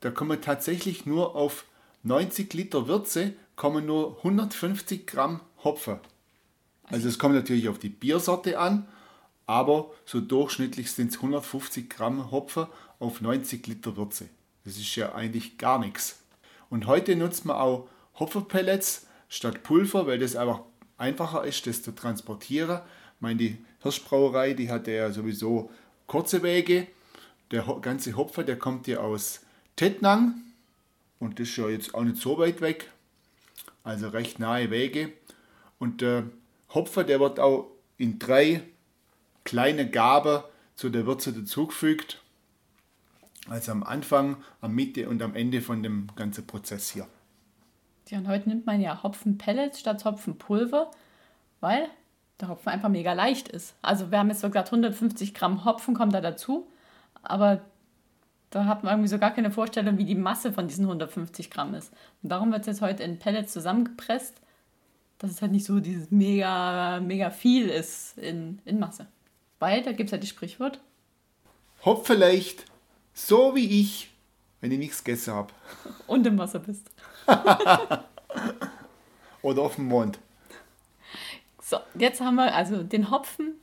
da 0.00 0.10
kommen 0.10 0.40
tatsächlich 0.40 1.06
nur 1.06 1.36
auf 1.36 1.64
90 2.04 2.52
Liter 2.54 2.88
Würze 2.88 3.34
kommen 3.54 3.86
nur 3.86 4.16
150 4.18 5.06
Gramm 5.06 5.40
Hopfen. 5.62 5.98
Also 6.84 7.08
es 7.08 7.18
kommt 7.18 7.34
natürlich 7.34 7.68
auf 7.68 7.78
die 7.78 7.90
Biersorte 7.90 8.58
an, 8.58 8.88
aber 9.46 9.90
so 10.04 10.20
durchschnittlich 10.20 10.90
sind 10.90 11.10
es 11.10 11.16
150 11.16 11.88
Gramm 11.88 12.30
Hopfen 12.32 12.66
auf 12.98 13.20
90 13.20 13.66
Liter 13.68 13.96
Würze. 13.96 14.28
Das 14.64 14.76
ist 14.76 14.96
ja 14.96 15.14
eigentlich 15.14 15.58
gar 15.58 15.78
nichts. 15.78 16.20
Und 16.70 16.86
heute 16.86 17.14
nutzt 17.14 17.44
man 17.44 17.56
auch 17.56 17.88
Hopferpellets 18.18 19.06
statt 19.28 19.62
Pulver, 19.62 20.06
weil 20.06 20.18
das 20.18 20.34
einfach 20.36 20.62
einfacher 20.98 21.44
ist, 21.44 21.66
das 21.66 21.82
zu 21.82 21.92
transportieren. 21.92 22.80
Ich 23.16 23.20
meine, 23.20 23.36
die 23.36 23.58
Hirschbrauerei, 23.82 24.54
die 24.54 24.70
hat 24.70 24.88
ja 24.88 25.10
sowieso 25.12 25.70
kurze 26.06 26.42
Wege. 26.42 26.88
Der 27.50 27.62
ganze 27.80 28.16
Hopfer, 28.16 28.42
der 28.42 28.58
kommt 28.58 28.86
ja 28.86 28.98
aus 28.98 29.40
Tettnang 29.76 30.34
und 31.22 31.38
das 31.38 31.50
ist 31.50 31.56
ja 31.56 31.68
jetzt 31.68 31.94
auch 31.94 32.02
nicht 32.02 32.16
so 32.16 32.36
weit 32.38 32.60
weg. 32.60 32.90
Also 33.84 34.08
recht 34.08 34.40
nahe 34.40 34.72
Wege. 34.72 35.12
Und 35.78 36.00
der 36.00 36.24
Hopfer, 36.74 37.04
der 37.04 37.20
wird 37.20 37.38
auch 37.38 37.70
in 37.96 38.18
drei 38.18 38.62
kleine 39.44 39.88
Gabe 39.88 40.42
zu 40.74 40.90
der 40.90 41.06
Würze 41.06 41.32
dazugefügt. 41.32 42.20
Also 43.48 43.70
am 43.70 43.84
Anfang, 43.84 44.36
am 44.60 44.74
Mitte 44.74 45.08
und 45.08 45.22
am 45.22 45.36
Ende 45.36 45.60
von 45.60 45.84
dem 45.84 46.08
ganzen 46.16 46.44
Prozess 46.44 46.90
hier. 46.90 47.06
Ja, 48.08 48.18
und 48.18 48.26
heute 48.26 48.48
nimmt 48.48 48.66
man 48.66 48.80
ja 48.80 49.04
Hopfenpellets 49.04 49.78
statt 49.78 50.04
Hopfenpulver, 50.04 50.90
weil 51.60 51.88
der 52.40 52.48
Hopfen 52.48 52.70
einfach 52.70 52.88
mega 52.88 53.12
leicht 53.12 53.46
ist. 53.46 53.76
Also 53.80 54.10
wir 54.10 54.18
haben 54.18 54.28
jetzt 54.28 54.40
so 54.40 54.48
gesagt, 54.48 54.72
150 54.72 55.34
Gramm 55.34 55.64
Hopfen 55.64 55.94
kommt 55.94 56.14
da 56.14 56.20
dazu, 56.20 56.68
aber 57.22 57.60
da 58.52 58.66
hat 58.66 58.84
man 58.84 58.92
irgendwie 58.92 59.08
so 59.08 59.18
gar 59.18 59.32
keine 59.32 59.50
Vorstellung, 59.50 59.96
wie 59.96 60.04
die 60.04 60.14
Masse 60.14 60.52
von 60.52 60.68
diesen 60.68 60.84
150 60.84 61.50
Gramm 61.50 61.74
ist. 61.74 61.90
Und 62.22 62.28
darum 62.28 62.52
wird 62.52 62.60
es 62.60 62.66
jetzt 62.66 62.82
heute 62.82 63.02
in 63.02 63.18
Pellets 63.18 63.50
zusammengepresst, 63.52 64.34
dass 65.18 65.30
es 65.30 65.40
halt 65.40 65.52
nicht 65.52 65.64
so 65.64 65.80
dieses 65.80 66.10
mega, 66.10 67.00
mega 67.00 67.30
viel 67.30 67.70
ist 67.70 68.18
in, 68.18 68.60
in 68.66 68.78
Masse. 68.78 69.06
Weil 69.58 69.82
da 69.82 69.92
gibt 69.92 70.08
es 70.08 70.12
ja 70.12 70.18
die 70.18 70.26
Sprichwort. 70.26 70.80
Hopfe 71.82 72.12
leicht, 72.12 72.66
so 73.14 73.54
wie 73.54 73.80
ich, 73.80 74.10
wenn 74.60 74.70
ich 74.70 74.78
nichts 74.78 75.02
gegessen 75.02 75.32
habe. 75.32 75.54
Und 76.06 76.26
im 76.26 76.36
Wasser 76.36 76.58
bist. 76.58 76.90
Oder 79.40 79.62
auf 79.62 79.76
dem 79.76 79.86
Mond. 79.86 80.18
So, 81.62 81.78
jetzt 81.94 82.20
haben 82.20 82.34
wir 82.34 82.54
also 82.54 82.82
den 82.82 83.10
Hopfen 83.10 83.54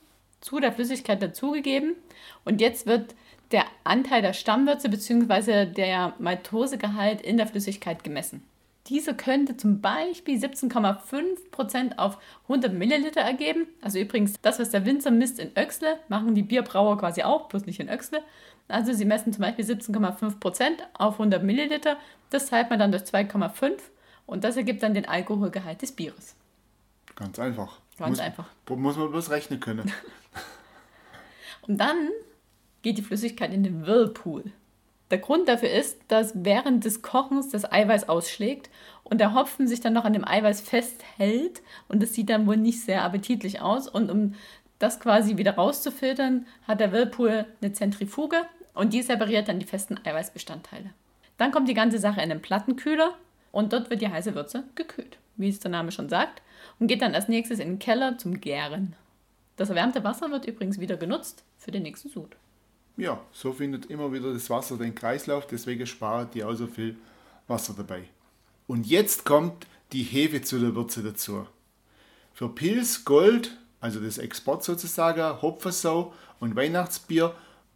zu 0.41 0.60
der 0.60 0.74
Flüssigkeit 0.74 1.22
dazugegeben. 1.22 1.96
Und 2.43 2.60
jetzt 2.60 2.88
wird 2.88 3.13
der 3.51 3.65
Anteil 3.83 4.21
der 4.21 4.33
Stammwürze 4.33 4.89
bzw. 4.89 5.65
der 5.65 6.13
Maltosegehalt 6.19 7.21
in 7.21 7.37
der 7.37 7.47
Flüssigkeit 7.47 8.03
gemessen. 8.03 8.43
Diese 8.87 9.13
könnte 9.13 9.55
zum 9.55 9.81
Beispiel 9.81 10.39
17,5% 10.39 11.97
auf 11.97 12.17
100 12.43 12.73
Milliliter 12.73 13.21
ergeben. 13.21 13.67
Also 13.81 13.99
übrigens, 13.99 14.41
das, 14.41 14.59
was 14.59 14.71
der 14.71 14.85
Winzer 14.85 15.11
misst 15.11 15.39
in 15.39 15.51
Öxle, 15.55 15.99
machen 16.07 16.33
die 16.33 16.41
Bierbrauer 16.41 16.97
quasi 16.97 17.21
auch, 17.21 17.49
bloß 17.49 17.65
nicht 17.65 17.79
in 17.79 17.89
Öxle. 17.89 18.23
Also 18.67 18.93
sie 18.93 19.05
messen 19.05 19.33
zum 19.33 19.41
Beispiel 19.41 19.65
17,5% 19.65 20.71
auf 20.93 21.13
100 21.13 21.43
Milliliter. 21.43 21.97
Das 22.29 22.47
teilt 22.47 22.69
man 22.69 22.79
dann 22.79 22.91
durch 22.91 23.03
2,5 23.03 23.79
und 24.25 24.43
das 24.43 24.57
ergibt 24.57 24.81
dann 24.81 24.93
den 24.93 25.07
Alkoholgehalt 25.07 25.81
des 25.81 25.91
Bieres. 25.91 26.35
Ganz 27.15 27.37
einfach. 27.37 27.79
Ganz 27.97 28.11
muss, 28.11 28.19
einfach. 28.19 28.45
Muss 28.69 28.97
man 28.97 29.11
bloß 29.11 29.29
rechnen 29.29 29.59
können. 29.59 29.91
und 31.67 31.77
dann 31.77 32.09
geht 32.81 32.98
die 32.98 33.03
Flüssigkeit 33.03 33.53
in 33.53 33.63
den 33.63 33.86
Whirlpool. 33.86 34.51
Der 35.12 35.17
Grund 35.17 35.48
dafür 35.48 35.71
ist, 35.71 36.00
dass 36.07 36.33
während 36.36 36.86
des 36.86 37.01
Kochens 37.01 37.50
das 37.50 37.69
Eiweiß 37.69 38.09
ausschlägt 38.09 38.69
und 39.03 39.19
der 39.19 39.33
Hopfen 39.33 39.67
sich 39.67 39.81
dann 39.81 39.93
noch 39.93 40.05
an 40.05 40.13
dem 40.13 40.27
Eiweiß 40.27 40.62
festhält 40.62 41.62
und 41.88 42.03
das 42.03 42.13
sieht 42.13 42.29
dann 42.29 42.45
wohl 42.45 42.57
nicht 42.57 42.81
sehr 42.81 43.03
appetitlich 43.03 43.59
aus. 43.59 43.88
Und 43.88 44.12
um 44.12 44.36
das 44.77 45.00
quasi 45.00 45.38
wieder 45.38 45.55
rauszufiltern, 45.55 46.45
hat 46.67 46.79
der 46.79 46.91
Whirlpool 46.91 47.45
eine 47.59 47.74
Zentrifuge 47.74 48.38
und 48.75 48.93
die 48.93 49.01
separiert 49.01 49.48
dann 49.48 49.59
die 49.59 49.65
festen 49.65 50.00
Eiweißbestandteile. 50.03 50.91
Dann 51.38 51.51
kommt 51.51 51.67
die 51.69 51.74
ganze 51.74 51.98
Sache 51.98 52.21
in 52.21 52.29
den 52.29 52.41
Plattenkühler 52.41 53.15
und 53.51 53.74
dort 53.74 53.89
wird 53.89 54.01
die 54.01 54.09
heiße 54.09 54.36
Würze 54.36 54.63
gekühlt, 54.75 55.17
wie 55.38 55.50
es 55.50 55.59
der 55.59 55.71
Name 55.71 55.91
schon 55.91 56.09
sagt, 56.09 56.43
und 56.79 56.88
geht 56.88 57.01
dann 57.01 57.15
als 57.15 57.27
nächstes 57.27 57.59
in 57.59 57.69
den 57.69 57.79
Keller 57.79 58.19
zum 58.19 58.39
Gären. 58.39 58.95
Das 59.55 59.69
erwärmte 59.69 60.03
Wasser 60.03 60.29
wird 60.29 60.45
übrigens 60.45 60.79
wieder 60.79 60.98
genutzt 60.98 61.43
für 61.57 61.71
den 61.71 61.83
nächsten 61.83 62.09
Sud 62.09 62.36
ja, 62.99 63.19
so 63.31 63.53
findet 63.53 63.87
immer 63.87 64.11
wieder 64.11 64.33
das 64.33 64.49
Wasser 64.49 64.77
den 64.77 64.95
Kreislauf, 64.95 65.47
deswegen 65.47 65.85
spart 65.85 66.33
die 66.33 66.43
auch 66.43 66.55
so 66.55 66.67
viel 66.67 66.97
Wasser 67.47 67.73
dabei. 67.75 68.03
Und 68.67 68.87
jetzt 68.87 69.25
kommt 69.25 69.65
die 69.91 70.03
Hefe 70.03 70.41
zu 70.41 70.59
der 70.59 70.75
Würze 70.75 71.01
dazu. 71.01 71.47
Für 72.33 72.49
Pilz, 72.49 73.05
Gold, 73.05 73.57
also 73.81 73.99
das 73.99 74.17
Export 74.17 74.63
sozusagen, 74.63 75.41
Hopfersau 75.41 76.13
und 76.39 76.55
Weihnachtsbier 76.55 77.33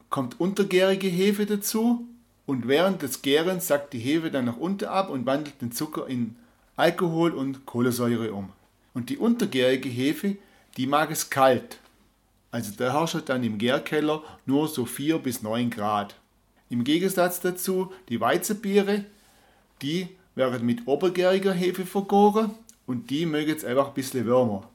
kommt 0.10 0.40
untergärige 0.40 1.08
Hefe 1.08 1.46
dazu 1.46 2.08
und 2.46 2.68
während 2.68 3.02
des 3.02 3.22
Gärens 3.22 3.68
sackt 3.68 3.94
die 3.94 4.00
Hefe 4.00 4.30
dann 4.30 4.46
nach 4.46 4.58
unten 4.58 4.86
ab 4.86 5.10
und 5.10 5.26
wandelt 5.26 5.62
den 5.62 5.72
Zucker 5.72 6.08
in 6.08 6.36
Alkohol 6.76 7.32
und 7.32 7.66
Kohlensäure 7.66 8.34
um. 8.34 8.52
Und 8.94 9.10
die 9.10 9.18
untergärige 9.18 9.90
Hefe, 9.90 10.38
die 10.78 10.88
mag 10.88 11.12
es 11.12 11.30
kalt. 11.30 11.80
Also 12.54 12.72
da 12.78 12.94
herrscht 12.94 13.30
dann 13.30 13.44
im 13.44 13.58
Gärkeller 13.58 14.22
nur 14.46 14.68
so 14.68 14.86
4 14.86 15.18
bis 15.18 15.42
9 15.42 15.72
Grad. 15.72 16.14
Im 16.70 16.84
Gegensatz 16.84 17.40
dazu 17.40 17.92
die 18.10 18.22
Weizenbiere, 18.22 19.06
die 19.82 20.10
werden 20.36 20.64
mit 20.64 20.86
obergäriger 20.86 21.52
Hefe 21.52 21.84
vergoren 21.84 22.52
und 22.86 23.10
die 23.10 23.26
mögen 23.26 23.50
jetzt 23.50 23.66
einfach 23.66 23.88
ein 23.88 23.94
bisschen 23.96 24.28
wärmer. 24.28 24.70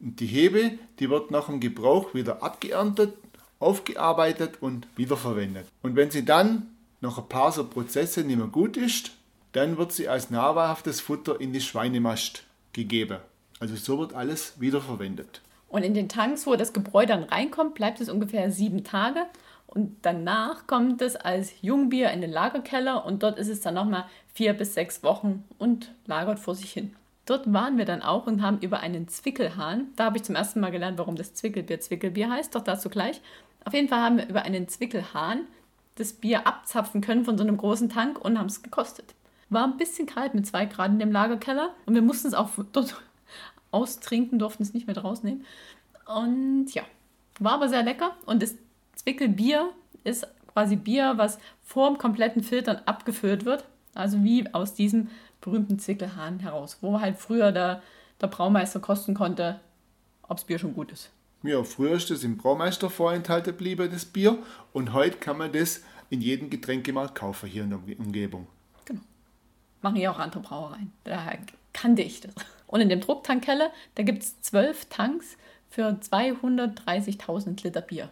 Und 0.00 0.18
die 0.18 0.26
Hefe, 0.26 0.72
die 0.98 1.08
wird 1.08 1.30
nach 1.30 1.46
dem 1.46 1.60
Gebrauch 1.60 2.14
wieder 2.14 2.42
abgeerntet, 2.42 3.14
aufgearbeitet 3.60 4.56
und 4.60 4.88
wiederverwendet. 4.96 5.66
Und 5.82 5.94
wenn 5.94 6.10
sie 6.10 6.24
dann 6.24 6.66
nach 7.00 7.16
ein 7.16 7.28
paar 7.28 7.52
so 7.52 7.62
Prozesse 7.62 8.24
nicht 8.24 8.38
mehr 8.38 8.48
gut 8.48 8.76
ist, 8.76 9.12
dann 9.52 9.78
wird 9.78 9.92
sie 9.92 10.08
als 10.08 10.30
nahrhaftes 10.30 11.00
Futter 11.00 11.40
in 11.40 11.52
die 11.52 11.60
Schweinemast 11.60 12.42
gegeben. 12.72 13.18
Also 13.60 13.76
so 13.76 14.00
wird 14.00 14.14
alles 14.14 14.54
wiederverwendet. 14.58 15.42
Und 15.68 15.82
in 15.82 15.94
den 15.94 16.08
Tanks, 16.08 16.46
wo 16.46 16.56
das 16.56 16.72
Gebräu 16.72 17.06
dann 17.06 17.24
reinkommt, 17.24 17.74
bleibt 17.74 18.00
es 18.00 18.08
ungefähr 18.08 18.50
sieben 18.50 18.84
Tage. 18.84 19.20
Und 19.66 19.96
danach 20.02 20.66
kommt 20.66 21.02
es 21.02 21.14
als 21.14 21.52
Jungbier 21.60 22.10
in 22.10 22.22
den 22.22 22.32
Lagerkeller 22.32 23.04
und 23.04 23.22
dort 23.22 23.38
ist 23.38 23.48
es 23.48 23.60
dann 23.60 23.74
nochmal 23.74 24.06
vier 24.32 24.54
bis 24.54 24.72
sechs 24.72 25.02
Wochen 25.02 25.44
und 25.58 25.92
lagert 26.06 26.38
vor 26.38 26.54
sich 26.54 26.72
hin. 26.72 26.94
Dort 27.26 27.52
waren 27.52 27.76
wir 27.76 27.84
dann 27.84 28.00
auch 28.00 28.26
und 28.26 28.40
haben 28.40 28.60
über 28.60 28.80
einen 28.80 29.08
Zwickelhahn, 29.08 29.88
da 29.96 30.06
habe 30.06 30.16
ich 30.16 30.22
zum 30.22 30.34
ersten 30.34 30.60
Mal 30.60 30.70
gelernt, 30.70 30.96
warum 30.96 31.16
das 31.16 31.34
Zwickelbier 31.34 31.80
Zwickelbier 31.80 32.30
heißt, 32.30 32.54
doch 32.54 32.62
dazu 32.62 32.88
gleich. 32.88 33.20
Auf 33.66 33.74
jeden 33.74 33.88
Fall 33.88 34.00
haben 34.00 34.16
wir 34.16 34.26
über 34.26 34.42
einen 34.42 34.68
Zwickelhahn 34.68 35.40
das 35.96 36.14
Bier 36.14 36.46
abzapfen 36.46 37.02
können 37.02 37.26
von 37.26 37.36
so 37.36 37.44
einem 37.44 37.58
großen 37.58 37.90
Tank 37.90 38.18
und 38.24 38.38
haben 38.38 38.46
es 38.46 38.62
gekostet. 38.62 39.14
War 39.50 39.64
ein 39.64 39.76
bisschen 39.76 40.06
kalt 40.06 40.32
mit 40.32 40.46
zwei 40.46 40.64
Grad 40.64 40.92
in 40.92 40.98
dem 40.98 41.12
Lagerkeller 41.12 41.74
und 41.84 41.94
wir 41.94 42.02
mussten 42.02 42.28
es 42.28 42.34
auch 42.34 42.48
dort 42.72 42.96
austrinken, 43.70 44.38
durften 44.38 44.62
es 44.62 44.74
nicht 44.74 44.86
mehr 44.86 44.96
rausnehmen. 44.96 45.44
Und 46.06 46.72
ja, 46.72 46.82
war 47.38 47.54
aber 47.54 47.68
sehr 47.68 47.82
lecker. 47.82 48.16
Und 48.26 48.42
das 48.42 48.54
Zwickelbier 48.96 49.70
ist 50.04 50.26
quasi 50.52 50.76
Bier, 50.76 51.14
was 51.16 51.38
vor 51.62 51.88
dem 51.88 51.98
kompletten 51.98 52.42
Filtern 52.42 52.80
abgefüllt 52.86 53.44
wird. 53.44 53.64
Also 53.94 54.22
wie 54.22 54.52
aus 54.54 54.74
diesem 54.74 55.08
berühmten 55.40 55.78
Zwickelhahn 55.78 56.40
heraus, 56.40 56.78
wo 56.80 57.00
halt 57.00 57.18
früher 57.18 57.52
der, 57.52 57.82
der 58.20 58.26
Braumeister 58.26 58.80
kosten 58.80 59.14
konnte, 59.14 59.60
ob 60.22 60.36
das 60.36 60.44
Bier 60.44 60.58
schon 60.58 60.74
gut 60.74 60.92
ist. 60.92 61.10
Ja, 61.42 61.62
früher 61.62 61.92
ist 61.92 62.10
das 62.10 62.24
im 62.24 62.36
Braumeister 62.36 62.90
vorenthalten 62.90 63.52
geblieben, 63.52 63.88
das 63.90 64.04
Bier. 64.04 64.38
Und 64.72 64.92
heute 64.92 65.18
kann 65.18 65.38
man 65.38 65.52
das 65.52 65.82
in 66.10 66.20
jedem 66.20 66.50
Getränkemarkt 66.50 67.14
kaufen 67.14 67.48
hier 67.48 67.62
in 67.62 67.70
der 67.70 67.80
Umgebung. 67.98 68.48
Genau. 68.84 69.00
Machen 69.82 69.96
ja 69.96 70.10
auch 70.10 70.18
andere 70.18 70.40
Brauereien. 70.40 70.92
Daher 71.04 71.38
kannte 71.72 72.02
ich 72.02 72.20
das. 72.20 72.34
Und 72.68 72.80
in 72.80 72.88
dem 72.88 73.00
Drucktankkeller, 73.00 73.72
da 73.96 74.04
gibt 74.04 74.22
es 74.22 74.40
zwölf 74.40 74.84
Tanks 74.84 75.36
für 75.68 75.88
230.000 75.88 77.64
Liter 77.64 77.80
Bier, 77.80 78.10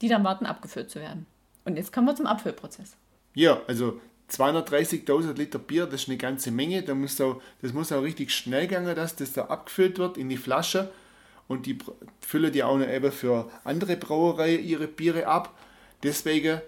die 0.00 0.08
dann 0.08 0.24
warten, 0.24 0.46
abgefüllt 0.46 0.90
zu 0.90 1.00
werden. 1.00 1.26
Und 1.64 1.76
jetzt 1.76 1.92
kommen 1.92 2.06
wir 2.06 2.16
zum 2.16 2.26
Abfüllprozess. 2.26 2.96
Ja, 3.34 3.60
also 3.66 4.00
230.000 4.30 5.34
Liter 5.36 5.58
Bier, 5.58 5.86
das 5.86 6.02
ist 6.02 6.08
eine 6.08 6.16
ganze 6.16 6.50
Menge. 6.50 6.82
Da 6.82 6.94
muss 6.94 7.20
auch, 7.20 7.42
das 7.60 7.72
muss 7.72 7.92
auch 7.92 8.02
richtig 8.02 8.32
schnell 8.32 8.66
gehen, 8.68 8.84
dass 8.84 9.16
das 9.16 9.32
da 9.32 9.46
abgefüllt 9.46 9.98
wird 9.98 10.16
in 10.16 10.28
die 10.28 10.36
Flasche. 10.36 10.90
Und 11.48 11.66
die 11.66 11.78
füllen 12.20 12.52
die 12.52 12.62
auch 12.62 12.78
noch 12.78 12.88
eben 12.88 13.10
für 13.10 13.50
andere 13.64 13.96
Brauereien 13.96 14.64
ihre 14.64 14.86
Biere 14.86 15.26
ab. 15.26 15.58
Deswegen, 16.02 16.60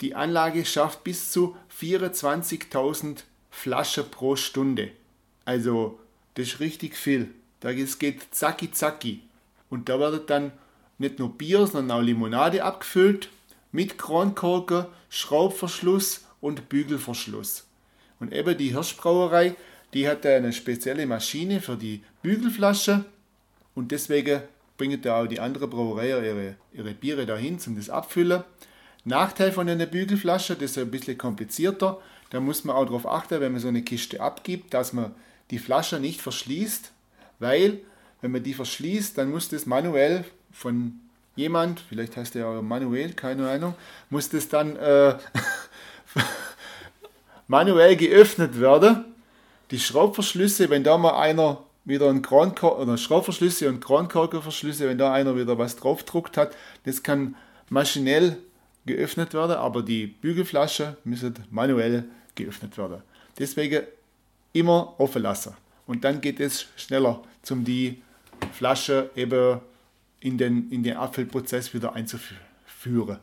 die 0.00 0.14
Anlage 0.14 0.64
schafft 0.64 1.04
bis 1.04 1.32
zu 1.32 1.56
24.000 1.78 3.24
Flaschen 3.50 4.10
pro 4.10 4.36
Stunde. 4.36 4.92
Also 5.44 5.98
das 6.38 6.46
ist 6.46 6.60
richtig 6.60 6.96
viel. 6.96 7.34
Das 7.58 7.98
geht 7.98 8.32
zacki 8.32 8.70
zacki. 8.70 9.22
Und 9.70 9.88
da 9.88 9.98
wird 9.98 10.30
dann 10.30 10.52
nicht 10.96 11.18
nur 11.18 11.36
Bier, 11.36 11.66
sondern 11.66 11.98
auch 11.98 12.02
Limonade 12.02 12.62
abgefüllt 12.62 13.28
mit 13.72 13.98
Kronkorken, 13.98 14.86
Schraubverschluss 15.10 16.26
und 16.40 16.68
Bügelverschluss. 16.68 17.66
Und 18.20 18.32
eben 18.32 18.56
die 18.56 18.72
Hirschbrauerei, 18.72 19.56
die 19.92 20.08
hat 20.08 20.24
da 20.24 20.36
eine 20.36 20.52
spezielle 20.52 21.06
Maschine 21.06 21.60
für 21.60 21.76
die 21.76 22.02
Bügelflasche 22.22 23.04
und 23.74 23.90
deswegen 23.90 24.42
bringen 24.76 25.02
da 25.02 25.22
auch 25.22 25.26
die 25.26 25.40
anderen 25.40 25.70
Brauereien 25.70 26.24
ihre, 26.24 26.56
ihre 26.72 26.94
Biere 26.94 27.26
dahin 27.26 27.58
zum 27.58 27.74
das 27.74 27.90
Abfüllen. 27.90 28.44
Nachteil 29.04 29.50
von 29.50 29.68
einer 29.68 29.86
Bügelflasche, 29.86 30.54
das 30.54 30.72
ist 30.72 30.78
ein 30.78 30.90
bisschen 30.90 31.18
komplizierter. 31.18 32.00
Da 32.30 32.38
muss 32.38 32.62
man 32.62 32.76
auch 32.76 32.84
darauf 32.84 33.08
achten, 33.08 33.40
wenn 33.40 33.52
man 33.52 33.60
so 33.60 33.68
eine 33.68 33.82
Kiste 33.82 34.20
abgibt, 34.20 34.72
dass 34.72 34.92
man 34.92 35.14
die 35.50 35.58
Flasche 35.58 36.00
nicht 36.00 36.20
verschließt, 36.20 36.92
weil 37.38 37.80
wenn 38.20 38.32
man 38.32 38.42
die 38.42 38.54
verschließt, 38.54 39.16
dann 39.16 39.30
muss 39.30 39.48
das 39.48 39.66
manuell 39.66 40.24
von 40.52 41.00
jemand, 41.36 41.80
vielleicht 41.88 42.16
heißt 42.16 42.34
der 42.34 42.42
ja 42.42 42.62
manuell, 42.62 43.12
keine 43.12 43.48
Ahnung, 43.48 43.74
muss 44.10 44.28
das 44.28 44.48
dann 44.48 44.76
äh, 44.76 45.16
manuell 47.48 47.96
geöffnet 47.96 48.60
werden. 48.60 49.04
Die 49.70 49.78
Schraubverschlüsse, 49.78 50.68
wenn 50.70 50.82
da 50.82 50.98
mal 50.98 51.18
einer 51.20 51.62
wieder 51.84 52.10
ein 52.10 52.22
Kronkorken 52.22 52.82
oder 52.82 52.98
Schraubverschlüsse 52.98 53.68
und 53.68 53.80
Kronkorkenverschlüsse, 53.80 54.88
wenn 54.88 54.98
da 54.98 55.12
einer 55.12 55.36
wieder 55.36 55.56
was 55.58 55.76
draufdruckt 55.76 56.36
hat. 56.36 56.54
Das 56.84 57.02
kann 57.02 57.36
maschinell 57.70 58.38
geöffnet 58.84 59.34
werden, 59.34 59.56
aber 59.56 59.82
die 59.82 60.06
Bügelflasche 60.06 60.96
müssen 61.04 61.34
manuell 61.50 62.04
geöffnet 62.34 62.76
werden. 62.76 63.02
Deswegen 63.38 63.86
immer 64.52 64.98
offen 64.98 65.22
lassen. 65.22 65.54
Und 65.86 66.04
dann 66.04 66.20
geht 66.20 66.40
es 66.40 66.66
schneller, 66.76 67.22
um 67.50 67.64
die 67.64 68.02
Flasche 68.52 69.10
eben 69.16 69.60
in 70.20 70.38
den, 70.38 70.70
in 70.70 70.82
den 70.82 70.96
Abfüllprozess 70.96 71.72
wieder 71.74 71.94
einzuführen. 71.94 73.18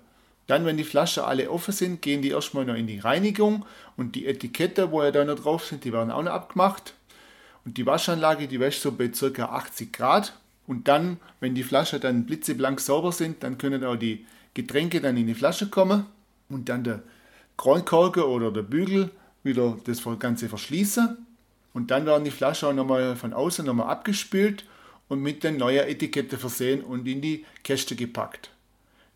Dann, 0.47 0.65
wenn 0.65 0.77
die 0.77 0.83
Flaschen 0.83 1.23
alle 1.23 1.49
offen 1.49 1.73
sind, 1.73 2.01
gehen 2.01 2.21
die 2.21 2.29
erstmal 2.29 2.65
noch 2.65 2.75
in 2.75 2.87
die 2.87 2.99
Reinigung 2.99 3.65
und 3.97 4.15
die 4.15 4.27
Etikette, 4.27 4.91
wo 4.91 5.01
ja 5.03 5.11
da 5.11 5.25
noch 5.25 5.39
drauf 5.39 5.65
sind, 5.65 5.83
die 5.83 5.93
werden 5.93 6.11
auch 6.11 6.21
noch 6.21 6.31
abgemacht. 6.31 6.93
Und 7.65 7.77
die 7.77 7.85
Waschanlage, 7.85 8.47
die 8.47 8.59
wäscht 8.59 8.81
so 8.81 8.91
bei 8.91 9.07
ca. 9.07 9.45
80 9.45 9.91
Grad. 9.91 10.37
Und 10.67 10.87
dann, 10.87 11.17
wenn 11.39 11.55
die 11.55 11.63
Flaschen 11.63 11.99
dann 11.99 12.25
blitzeblank 12.25 12.79
sauber 12.79 13.11
sind, 13.11 13.41
dann 13.43 13.57
können 13.57 13.83
auch 13.83 13.95
die 13.95 14.25
Getränke 14.53 15.01
dann 15.01 15.17
in 15.17 15.27
die 15.27 15.33
Flasche 15.33 15.67
kommen 15.67 16.05
und 16.49 16.69
dann 16.69 16.83
der 16.83 17.01
Kronkorken 17.57 18.23
oder 18.23 18.51
der 18.51 18.61
Bügel 18.61 19.09
wieder 19.45 19.77
das 19.85 20.01
Ganze 20.19 20.49
verschließen. 20.49 21.25
Und 21.73 21.91
dann 21.91 22.05
werden 22.05 22.23
die 22.23 22.31
Flaschen 22.31 22.69
auch 22.69 22.73
nochmal 22.73 23.15
von 23.15 23.33
außen 23.33 23.65
nochmal 23.65 23.89
abgespült 23.89 24.65
und 25.07 25.21
mit 25.21 25.43
der 25.43 25.51
neuen 25.51 25.87
Etikette 25.87 26.37
versehen 26.37 26.83
und 26.83 27.07
in 27.07 27.21
die 27.21 27.45
Käste 27.63 27.95
gepackt. 27.95 28.49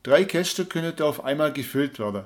Drei 0.03 0.23
Käste 0.23 0.65
können 0.65 0.93
da 0.95 1.05
auf 1.05 1.23
einmal 1.23 1.51
gefüllt 1.51 1.99
werden. 1.99 2.23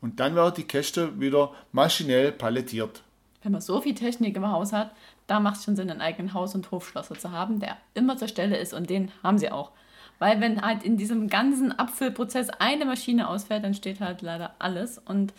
Und 0.00 0.20
dann 0.20 0.34
werden 0.34 0.54
die 0.56 0.64
Käste 0.64 1.18
wieder 1.18 1.52
maschinell 1.72 2.32
palettiert. 2.32 3.02
Wenn 3.42 3.52
man 3.52 3.60
so 3.60 3.80
viel 3.80 3.94
Technik 3.94 4.36
im 4.36 4.50
Haus 4.50 4.72
hat, 4.72 4.94
da 5.26 5.40
macht 5.40 5.56
es 5.56 5.64
schon 5.64 5.76
Sinn, 5.76 5.90
einen 5.90 6.00
eigenen 6.00 6.34
Haus- 6.34 6.54
und 6.54 6.70
Hofschlosser 6.70 7.18
zu 7.18 7.30
haben, 7.30 7.60
der 7.60 7.76
immer 7.94 8.16
zur 8.16 8.28
Stelle 8.28 8.56
ist 8.56 8.74
und 8.74 8.90
den 8.90 9.10
haben 9.22 9.38
sie 9.38 9.50
auch. 9.50 9.70
Weil 10.18 10.40
wenn 10.40 10.60
halt 10.62 10.82
in 10.82 10.96
diesem 10.96 11.28
ganzen 11.28 11.72
Abfüllprozess 11.72 12.50
eine 12.50 12.84
Maschine 12.84 13.28
ausfällt, 13.28 13.64
dann 13.64 13.74
steht 13.74 14.00
halt 14.00 14.22
leider 14.22 14.54
alles 14.58 14.98
und 14.98 15.32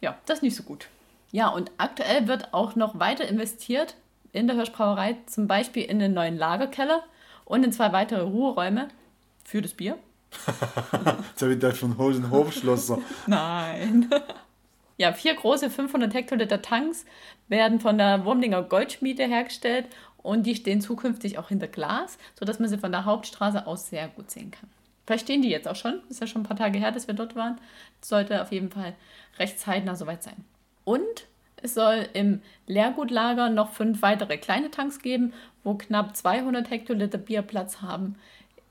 ja, 0.00 0.16
das 0.26 0.38
ist 0.38 0.42
nicht 0.42 0.56
so 0.56 0.62
gut. 0.62 0.88
Ja, 1.32 1.48
und 1.48 1.70
aktuell 1.78 2.26
wird 2.26 2.52
auch 2.52 2.74
noch 2.76 2.98
weiter 2.98 3.26
investiert 3.26 3.96
in 4.32 4.46
der 4.46 4.56
Hirschbrauerei, 4.56 5.16
zum 5.26 5.46
Beispiel 5.46 5.84
in 5.84 5.98
den 5.98 6.14
neuen 6.14 6.36
Lagerkeller 6.36 7.02
und 7.44 7.64
in 7.64 7.72
zwei 7.72 7.92
weitere 7.92 8.22
Ruheräume 8.22 8.88
für 9.44 9.62
das 9.62 9.74
Bier. 9.74 9.98
Jetzt 10.46 11.42
habe 11.42 11.52
ich 11.52 11.60
gedacht 11.60 11.76
von 11.76 11.98
Hosen 11.98 12.30
Hofschlosser. 12.30 12.98
Nein. 13.26 14.08
Ja, 15.00 15.14
vier 15.14 15.32
große 15.32 15.70
500 15.70 16.12
Hektoliter 16.12 16.60
Tanks 16.60 17.06
werden 17.48 17.80
von 17.80 17.96
der 17.96 18.26
Wurmlinger 18.26 18.62
Goldschmiede 18.62 19.24
hergestellt 19.24 19.86
und 20.18 20.42
die 20.42 20.54
stehen 20.54 20.82
zukünftig 20.82 21.38
auch 21.38 21.48
hinter 21.48 21.68
Glas, 21.68 22.18
sodass 22.38 22.58
man 22.58 22.68
sie 22.68 22.76
von 22.76 22.92
der 22.92 23.06
Hauptstraße 23.06 23.66
aus 23.66 23.88
sehr 23.88 24.08
gut 24.08 24.30
sehen 24.30 24.50
kann. 24.50 24.68
Vielleicht 25.06 25.24
stehen 25.24 25.40
die 25.40 25.48
jetzt 25.48 25.66
auch 25.66 25.74
schon. 25.74 26.02
Ist 26.10 26.20
ja 26.20 26.26
schon 26.26 26.42
ein 26.42 26.46
paar 26.46 26.58
Tage 26.58 26.78
her, 26.78 26.92
dass 26.92 27.06
wir 27.06 27.14
dort 27.14 27.34
waren. 27.34 27.58
sollte 28.02 28.42
auf 28.42 28.52
jeden 28.52 28.70
Fall 28.70 28.94
recht 29.38 29.58
zeitnah 29.58 29.96
soweit 29.96 30.22
sein. 30.22 30.44
Und 30.90 31.28
es 31.62 31.74
soll 31.74 32.08
im 32.14 32.42
Leergutlager 32.66 33.48
noch 33.48 33.70
fünf 33.70 34.02
weitere 34.02 34.38
kleine 34.38 34.72
Tanks 34.72 34.98
geben, 34.98 35.32
wo 35.62 35.74
knapp 35.74 36.16
200 36.16 36.68
Hektoliter 36.68 37.16
Bier 37.16 37.42
Platz 37.42 37.80
haben, 37.80 38.16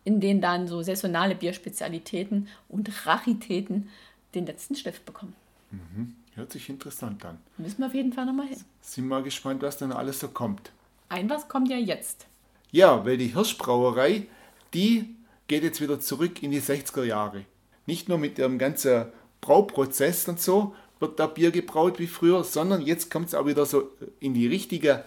in 0.03 0.19
denen 0.19 0.41
dann 0.41 0.67
so 0.67 0.81
saisonale 0.81 1.33
Bierspezialitäten 1.33 2.49
und 2.67 3.05
Raritäten 3.05 3.88
den 4.35 4.45
letzten 4.45 4.75
Stift 4.75 5.05
bekommen. 5.05 5.33
Mhm. 5.71 6.15
Hört 6.35 6.51
sich 6.51 6.67
interessant 6.67 7.23
an. 7.23 7.38
Müssen 7.57 7.79
wir 7.79 7.88
auf 7.88 7.93
jeden 7.93 8.11
Fall 8.11 8.25
nochmal 8.25 8.47
hin. 8.47 8.65
Sind 8.81 9.07
mal 9.07 9.23
gespannt, 9.23 9.61
was 9.61 9.77
dann 9.77 9.93
alles 9.93 10.19
so 10.19 10.27
kommt. 10.27 10.73
Ein 11.07 11.29
was 11.29 11.47
kommt 11.47 11.69
ja 11.69 11.77
jetzt. 11.77 12.27
Ja, 12.71 13.05
weil 13.05 13.15
die 13.15 13.33
Hirschbrauerei, 13.33 14.27
die 14.73 15.15
geht 15.47 15.63
jetzt 15.63 15.79
wieder 15.79 16.01
zurück 16.01 16.43
in 16.43 16.51
die 16.51 16.61
60er 16.61 17.05
Jahre. 17.05 17.45
Nicht 17.85 18.09
nur 18.09 18.17
mit 18.17 18.37
ihrem 18.37 18.57
ganzen 18.57 19.05
Brauprozess 19.39 20.27
und 20.27 20.41
so, 20.41 20.75
wird 21.00 21.20
da 21.20 21.27
Bier 21.27 21.51
gebraut 21.51 22.00
wie 22.00 22.07
früher, 22.07 22.44
sondern 22.44 22.81
jetzt 22.81 23.09
kommt 23.09 23.27
es 23.27 23.35
auch 23.35 23.46
wieder 23.46 23.66
so 23.66 23.90
in 24.20 24.33
die 24.33 24.48
richtige 24.48 25.03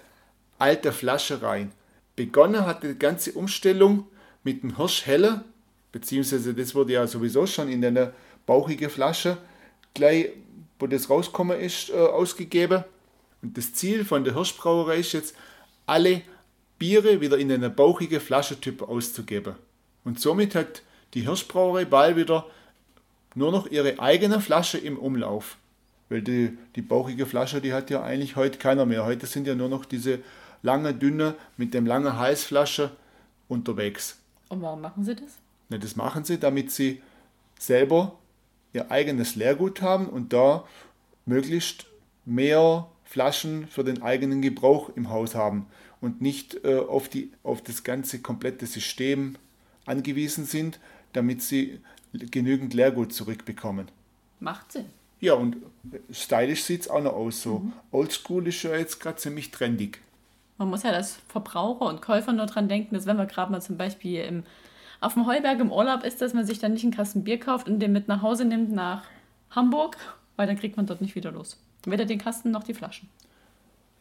alte 0.59 0.93
Flasche 0.93 1.43
rein. 1.43 1.73
Begonnen 2.17 2.67
hat 2.67 2.83
die 2.83 2.99
ganze 2.99 3.33
Umstellung 3.33 4.07
mit 4.45 4.63
dem 4.63 4.77
Hirschhelle, 4.77 5.45
beziehungsweise 5.93 6.55
das 6.55 6.75
wurde 6.75 6.95
ja 6.95 7.07
sowieso 7.07 7.47
schon 7.47 7.69
in 7.69 7.85
einer 7.85 8.13
bauchigen 8.47 8.91
Flasche 8.91 9.39
gleich, 9.95 10.31
wo 10.79 10.87
das 10.87 11.11
rausgekommen 11.11 11.61
ist, 11.61 11.91
äh, 11.91 11.95
ausgegeben. 11.95 12.85
Und 13.43 13.57
das 13.59 13.75
Ziel 13.75 14.05
von 14.05 14.25
der 14.25 14.35
Hirschbrauerei 14.35 14.99
ist 14.99 15.13
jetzt, 15.13 15.35
alle 15.87 16.23
Biere 16.79 17.21
wieder 17.21 17.39
in 17.39 17.53
eine 17.53 17.71
bauchige 17.71 18.21
Flaschentyp 18.21 18.83
auszugeben. 18.83 19.55
Und 20.05 20.21
somit 20.21 20.55
hat 20.55 20.83
die 21.15 21.23
Hirschbrauerei 21.23 21.85
bald 21.85 22.17
wieder 22.17 22.47
nur 23.35 23.53
noch 23.53 23.67
ihre 23.67 23.99
eigene 23.99 24.41
Flasche 24.41 24.79
im 24.79 24.99
Umlauf. 24.99 25.57
Weil 26.13 26.21
die, 26.21 26.59
die 26.77 26.83
bauchige 26.83 27.25
Flasche, 27.25 27.63
die 27.63 27.73
hat 27.73 27.89
ja 27.89 28.03
eigentlich 28.03 28.37
heute 28.37 28.59
keiner 28.59 28.85
mehr. 28.85 29.07
Heute 29.07 29.25
sind 29.25 29.47
ja 29.47 29.55
nur 29.55 29.71
noch 29.71 29.87
diese 29.87 30.19
lange, 30.61 30.93
dünne, 30.93 31.37
mit 31.57 31.73
dem 31.73 31.87
langen 31.87 32.19
Halsflasche 32.19 32.91
unterwegs. 33.49 34.19
Und 34.51 34.61
warum 34.61 34.83
machen 34.83 35.05
sie 35.05 35.17
das? 35.17 35.39
Na, 35.71 35.79
das 35.79 35.97
machen 35.97 36.25
sie, 36.25 36.39
damit 36.39 36.71
sie 36.71 37.01
selber 37.59 38.19
ihr 38.75 38.91
eigenes 38.91 39.37
Leergut 39.37 39.81
haben 39.81 40.07
und 40.07 40.35
da 40.35 40.65
möglichst 41.25 41.87
mehr 42.27 42.89
Flaschen 43.05 43.67
für 43.69 43.83
den 43.83 44.03
eigenen 44.03 44.43
Gebrauch 44.43 44.91
im 44.95 45.09
Haus 45.09 45.35
haben 45.35 45.67
und 46.03 46.21
nicht 46.21 46.63
äh, 46.63 46.77
auf, 46.77 47.09
die, 47.09 47.33
auf 47.43 47.63
das 47.63 47.85
ganze 47.85 48.21
komplette 48.21 48.67
System 48.67 49.37
angewiesen 49.87 50.45
sind, 50.45 50.79
damit 51.15 51.41
sie 51.41 51.81
genügend 52.13 52.75
Leergut 52.75 53.15
zurückbekommen. 53.15 53.91
Macht 54.41 54.73
Sinn. 54.73 54.91
Ja, 55.23 55.35
und 55.35 55.57
stylisch 56.11 56.65
sieht 56.65 56.83
es 56.83 56.89
auch 56.89 57.01
noch 57.01 57.13
aus. 57.13 57.43
So 57.43 57.61
mhm. 57.61 57.73
oldschool 57.93 58.47
ist 58.49 58.63
ja 58.65 58.77
jetzt 58.77 58.99
gerade 58.99 59.17
ziemlich 59.17 59.53
trendig. 59.53 60.03
Man 60.59 60.69
muss 60.69 60.83
ja 60.83 60.91
als 60.91 61.19
Verbraucher 61.29 61.87
und 61.87 62.03
Käufer 62.03 62.33
nur 62.33 62.47
dran 62.47 62.69
denken, 62.69 62.95
dass 62.95 63.07
wenn 63.07 63.17
man 63.17 63.29
gerade 63.29 63.51
mal 63.53 63.63
zum 63.63 63.77
Beispiel 63.77 64.21
im, 64.21 64.43
auf 65.01 65.15
dem 65.15 65.27
Heuberg 65.27 65.61
im 65.61 65.71
Urlaub 65.71 66.03
ist, 66.03 66.21
dass 66.21 66.35
man 66.35 66.45
sich 66.45 66.59
dann 66.59 66.73
nicht 66.73 66.83
einen 66.83 66.93
Kasten 66.93 67.23
Bier 67.23 67.39
kauft 67.39 67.69
und 67.69 67.79
den 67.79 67.93
mit 67.93 68.09
nach 68.09 68.21
Hause 68.21 68.45
nimmt 68.45 68.73
nach 68.73 69.05
Hamburg, 69.51 69.97
weil 70.35 70.49
dann 70.49 70.59
kriegt 70.59 70.77
man 70.77 70.87
dort 70.87 71.01
nicht 71.01 71.15
wieder 71.15 71.31
los. 71.31 71.57
Weder 71.87 72.05
den 72.05 72.19
Kasten 72.19 72.51
noch 72.51 72.65
die 72.65 72.75
Flaschen. 72.75 73.09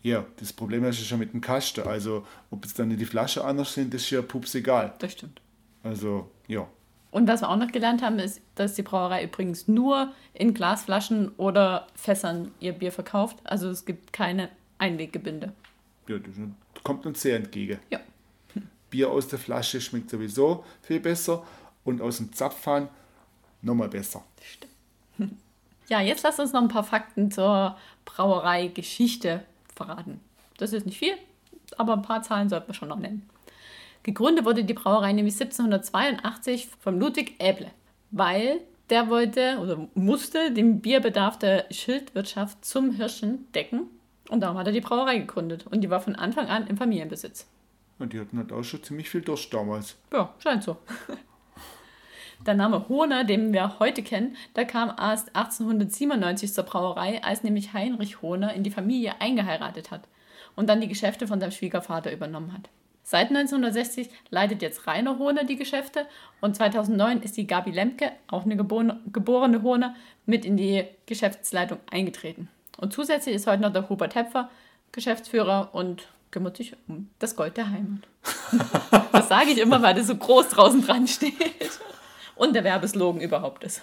Ja, 0.01 0.25
das 0.37 0.51
Problem 0.51 0.83
ist 0.85 0.99
ja 0.99 1.05
schon 1.05 1.19
mit 1.19 1.33
dem 1.33 1.41
Kasten. 1.41 1.87
Also, 1.87 2.25
ob 2.49 2.65
es 2.65 2.73
dann 2.73 2.89
die 2.89 3.05
Flasche 3.05 3.45
anders 3.45 3.75
sind, 3.75 3.93
ist 3.93 4.09
ja 4.09 4.23
pups 4.23 4.55
egal. 4.55 4.95
Das 4.97 5.11
stimmt. 5.11 5.39
Also, 5.83 6.31
ja. 6.47 6.67
Und 7.11 7.27
was 7.27 7.41
wir 7.41 7.49
auch 7.49 7.57
noch 7.57 7.71
gelernt 7.71 8.01
haben, 8.01 8.19
ist, 8.19 8.41
dass 8.55 8.73
die 8.73 8.83
Brauerei 8.83 9.23
übrigens 9.25 9.67
nur 9.67 10.13
in 10.33 10.53
Glasflaschen 10.53 11.29
oder 11.35 11.87
Fässern 11.93 12.51
ihr 12.59 12.71
Bier 12.71 12.91
verkauft. 12.93 13.37
Also 13.43 13.69
es 13.69 13.85
gibt 13.85 14.13
keine 14.13 14.49
Einweggebinde. 14.77 15.53
Ja, 16.07 16.17
das 16.17 16.33
kommt 16.83 17.05
uns 17.05 17.21
sehr 17.21 17.35
entgegen. 17.35 17.79
Ja. 17.89 17.99
Bier 18.89 19.09
aus 19.09 19.27
der 19.27 19.39
Flasche 19.39 19.81
schmeckt 19.81 20.09
sowieso 20.09 20.63
viel 20.81 20.99
besser 20.99 21.43
und 21.83 22.01
aus 22.01 22.17
dem 22.17 22.31
Zapfhahn 22.33 22.89
nochmal 23.61 23.89
besser. 23.89 24.23
Stimmt. 24.41 24.71
Ja, 25.89 25.99
jetzt 25.99 26.23
lasst 26.23 26.39
uns 26.39 26.53
noch 26.53 26.61
ein 26.61 26.69
paar 26.69 26.85
Fakten 26.85 27.31
zur 27.31 27.75
Brauerei-Geschichte 28.05 29.43
verraten. 29.75 30.21
Das 30.57 30.71
ist 30.71 30.85
nicht 30.85 30.97
viel, 30.97 31.15
aber 31.77 31.91
ein 31.91 32.01
paar 32.01 32.23
Zahlen 32.23 32.47
sollten 32.47 32.67
wir 32.67 32.73
schon 32.73 32.87
noch 32.87 32.99
nennen. 32.99 33.29
Gegründet 34.03 34.45
wurde 34.45 34.63
die 34.63 34.73
Brauerei 34.73 35.13
nämlich 35.13 35.35
1782 35.39 36.67
von 36.79 36.99
Ludwig 36.99 37.35
Äble, 37.39 37.71
weil 38.09 38.61
der 38.89 39.09
wollte 39.09 39.59
oder 39.61 39.87
musste 39.93 40.51
den 40.51 40.81
Bierbedarf 40.81 41.37
der 41.37 41.65
Schildwirtschaft 41.71 42.65
zum 42.65 42.91
Hirschen 42.91 43.51
decken 43.53 43.89
und 44.29 44.41
darum 44.41 44.57
hat 44.57 44.67
er 44.67 44.73
die 44.73 44.81
Brauerei 44.81 45.19
gegründet 45.19 45.67
und 45.67 45.81
die 45.81 45.89
war 45.89 46.01
von 46.01 46.15
Anfang 46.15 46.47
an 46.47 46.67
im 46.67 46.77
Familienbesitz. 46.77 47.47
Und 47.99 48.13
die 48.13 48.19
hatten 48.19 48.37
halt 48.37 48.51
auch 48.51 48.63
schon 48.63 48.81
ziemlich 48.81 49.09
viel 49.09 49.21
Durst 49.21 49.53
damals. 49.53 49.95
Ja, 50.11 50.33
scheint 50.39 50.63
so. 50.63 50.77
Der 52.45 52.55
Name 52.55 52.89
Hohner, 52.89 53.23
den 53.23 53.53
wir 53.53 53.77
heute 53.77 54.01
kennen, 54.01 54.35
der 54.55 54.65
kam 54.65 54.89
erst 54.89 55.35
1897 55.35 56.51
zur 56.51 56.63
Brauerei, 56.63 57.23
als 57.23 57.43
nämlich 57.43 57.73
Heinrich 57.73 58.23
Hohner 58.23 58.53
in 58.55 58.63
die 58.63 58.71
Familie 58.71 59.21
eingeheiratet 59.21 59.91
hat 59.91 60.07
und 60.55 60.67
dann 60.67 60.81
die 60.81 60.87
Geschäfte 60.87 61.27
von 61.27 61.39
seinem 61.39 61.51
Schwiegervater 61.51 62.11
übernommen 62.11 62.51
hat. 62.53 62.69
Seit 63.03 63.29
1960 63.29 64.09
leitet 64.29 64.61
jetzt 64.61 64.87
Rainer 64.87 65.17
Hohner 65.17 65.43
die 65.43 65.55
Geschäfte 65.55 66.05
und 66.39 66.55
2009 66.55 67.21
ist 67.23 67.35
die 67.37 67.47
Gabi 67.47 67.71
Lemke, 67.71 68.11
auch 68.27 68.45
eine 68.45 68.55
geborene 68.55 69.61
Hohner, 69.63 69.95
mit 70.25 70.45
in 70.45 70.55
die 70.55 70.85
Geschäftsleitung 71.05 71.79
eingetreten. 71.89 72.47
Und 72.77 72.93
zusätzlich 72.93 73.35
ist 73.35 73.47
heute 73.47 73.61
noch 73.61 73.73
der 73.73 73.89
Hubert 73.89 74.15
Hepfer 74.15 74.49
Geschäftsführer 74.91 75.69
und 75.73 76.07
kümmert 76.31 76.57
sich 76.57 76.75
um 76.87 77.09
das 77.19 77.35
Gold 77.35 77.57
der 77.57 77.69
Heimat. 77.69 78.07
das 79.11 79.29
sage 79.29 79.51
ich 79.51 79.57
immer, 79.57 79.81
weil 79.81 79.95
das 79.95 80.07
so 80.07 80.15
groß 80.15 80.49
draußen 80.49 80.81
dran 80.81 81.07
steht. 81.07 81.79
Und 82.35 82.53
der 82.53 82.63
Werbeslogan 82.63 83.21
überhaupt 83.21 83.63
ist. 83.63 83.81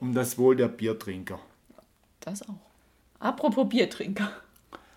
Um 0.00 0.14
das 0.14 0.38
Wohl 0.38 0.56
der 0.56 0.68
Biertrinker. 0.68 1.38
Das 2.20 2.42
auch. 2.42 2.54
Apropos 3.18 3.68
Biertrinker. 3.68 4.30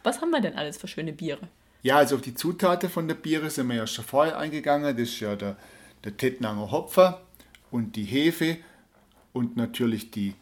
Was 0.03 0.21
haben 0.21 0.31
wir 0.31 0.41
denn 0.41 0.55
alles 0.55 0.77
für 0.77 0.87
schöne 0.87 1.13
Biere? 1.13 1.47
Ja, 1.87 1.99
also 1.99 2.15
auf 2.15 2.21
die 2.21 2.33
Zutaten 2.33 2.89
von 2.89 3.07
der 3.07 3.15
Biere 3.15 3.49
sind 3.49 3.69
wir 3.69 3.77
ja 3.77 3.87
schon 3.87 4.03
vorher 4.03 4.37
eingegangen. 4.37 4.97
Das 4.97 5.07
ist 5.07 5.21
ja 5.21 5.37
der, 5.37 5.55
der 6.03 6.17
Tettnanger 6.17 6.69
Hopfen 6.69 7.13
und 7.71 7.95
die 7.95 8.03
Hefe 8.03 8.57
und 9.31 9.55
natürlich 9.55 10.11
die 10.11 10.35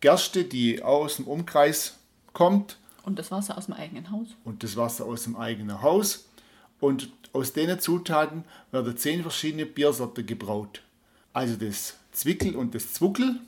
Gerste, 0.00 0.44
die 0.44 0.82
aus 0.82 1.16
dem 1.16 1.26
Umkreis 1.26 1.98
kommt. 2.32 2.78
Und 3.02 3.18
das 3.18 3.30
Wasser 3.30 3.58
aus 3.58 3.66
dem 3.66 3.74
eigenen 3.74 4.10
Haus. 4.10 4.28
Und 4.42 4.62
das 4.62 4.74
Wasser 4.78 5.04
aus 5.04 5.24
dem 5.24 5.36
eigenen 5.36 5.82
Haus. 5.82 6.30
Und 6.80 7.10
aus 7.34 7.52
den 7.52 7.78
Zutaten 7.78 8.44
werden 8.70 8.96
zehn 8.96 9.20
verschiedene 9.20 9.66
Biersorten 9.66 10.24
gebraut. 10.24 10.80
Also 11.34 11.56
das 11.56 11.98
Zwickel 12.12 12.56
und 12.56 12.74
das 12.74 12.94
Zwuckel, 12.94 13.38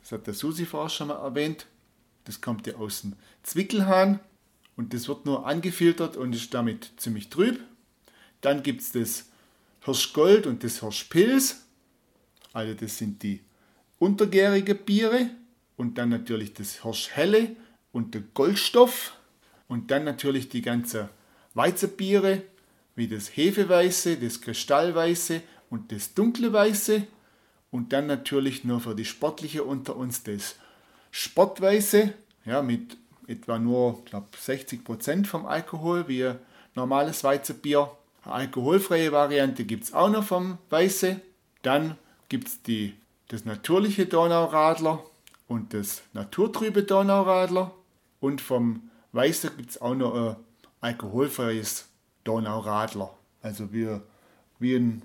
das 0.00 0.12
hat 0.12 0.26
der 0.26 0.34
Susi 0.34 0.66
vorher 0.66 0.90
schon 0.90 1.08
mal 1.08 1.24
erwähnt. 1.24 1.64
Das 2.24 2.42
kommt 2.42 2.66
ja 2.66 2.74
aus 2.74 3.00
dem 3.00 3.14
Zwickelhahn 3.42 4.20
und 4.80 4.94
das 4.94 5.08
wird 5.08 5.26
nur 5.26 5.46
angefiltert 5.46 6.16
und 6.16 6.34
ist 6.34 6.54
damit 6.54 6.92
ziemlich 6.96 7.28
trüb. 7.28 7.60
Dann 8.40 8.62
gibt 8.62 8.80
es 8.80 8.92
das 8.92 9.26
Hirschgold 9.84 10.46
und 10.46 10.64
das 10.64 10.80
Hirschpilz. 10.80 11.66
Also 12.54 12.72
das 12.72 12.96
sind 12.96 13.22
die 13.22 13.40
untergärige 13.98 14.74
Biere. 14.74 15.28
Und 15.76 15.98
dann 15.98 16.08
natürlich 16.08 16.54
das 16.54 16.82
Hirschhelle 16.82 17.54
und 17.92 18.14
der 18.14 18.22
Goldstoff. 18.32 19.12
Und 19.68 19.90
dann 19.90 20.04
natürlich 20.04 20.48
die 20.48 20.62
ganze 20.62 21.10
Weizenbiere, 21.52 22.40
wie 22.96 23.06
das 23.06 23.36
Hefeweiße, 23.36 24.16
das 24.16 24.40
Kristallweiße 24.40 25.42
und 25.68 25.92
das 25.92 26.14
dunkle 26.14 26.54
Weiße. 26.54 27.06
Und 27.70 27.92
dann 27.92 28.06
natürlich 28.06 28.64
nur 28.64 28.80
für 28.80 28.94
die 28.94 29.04
Sportliche 29.04 29.62
unter 29.62 29.94
uns 29.94 30.22
das 30.22 30.56
Sportweiße, 31.10 32.14
ja, 32.46 32.62
mit 32.62 32.96
etwa 33.30 33.58
nur 33.58 34.04
glaub, 34.04 34.34
60% 34.34 35.26
vom 35.26 35.46
Alkohol, 35.46 36.08
wie 36.08 36.26
ein 36.26 36.38
normales 36.74 37.24
Weizenbier. 37.24 37.90
Eine 38.24 38.34
alkoholfreie 38.34 39.12
Variante 39.12 39.64
gibt 39.64 39.84
es 39.84 39.94
auch 39.94 40.10
noch 40.10 40.24
vom 40.24 40.58
Weiße. 40.68 41.20
Dann 41.62 41.96
gibt 42.28 42.48
es 42.48 42.58
das 43.28 43.44
natürliche 43.44 44.06
Donauradler 44.06 45.02
und 45.48 45.72
das 45.72 46.02
naturtrübe 46.12 46.82
Donauradler. 46.82 47.72
Und 48.20 48.40
vom 48.40 48.90
Weiße 49.12 49.50
gibt 49.56 49.70
es 49.70 49.80
auch 49.80 49.94
noch 49.94 50.14
ein 50.14 50.36
alkoholfreies 50.80 51.88
Donauradler. 52.24 53.14
Also 53.42 53.72
wie, 53.72 53.88
wie 54.58 54.74
ein, 54.76 55.02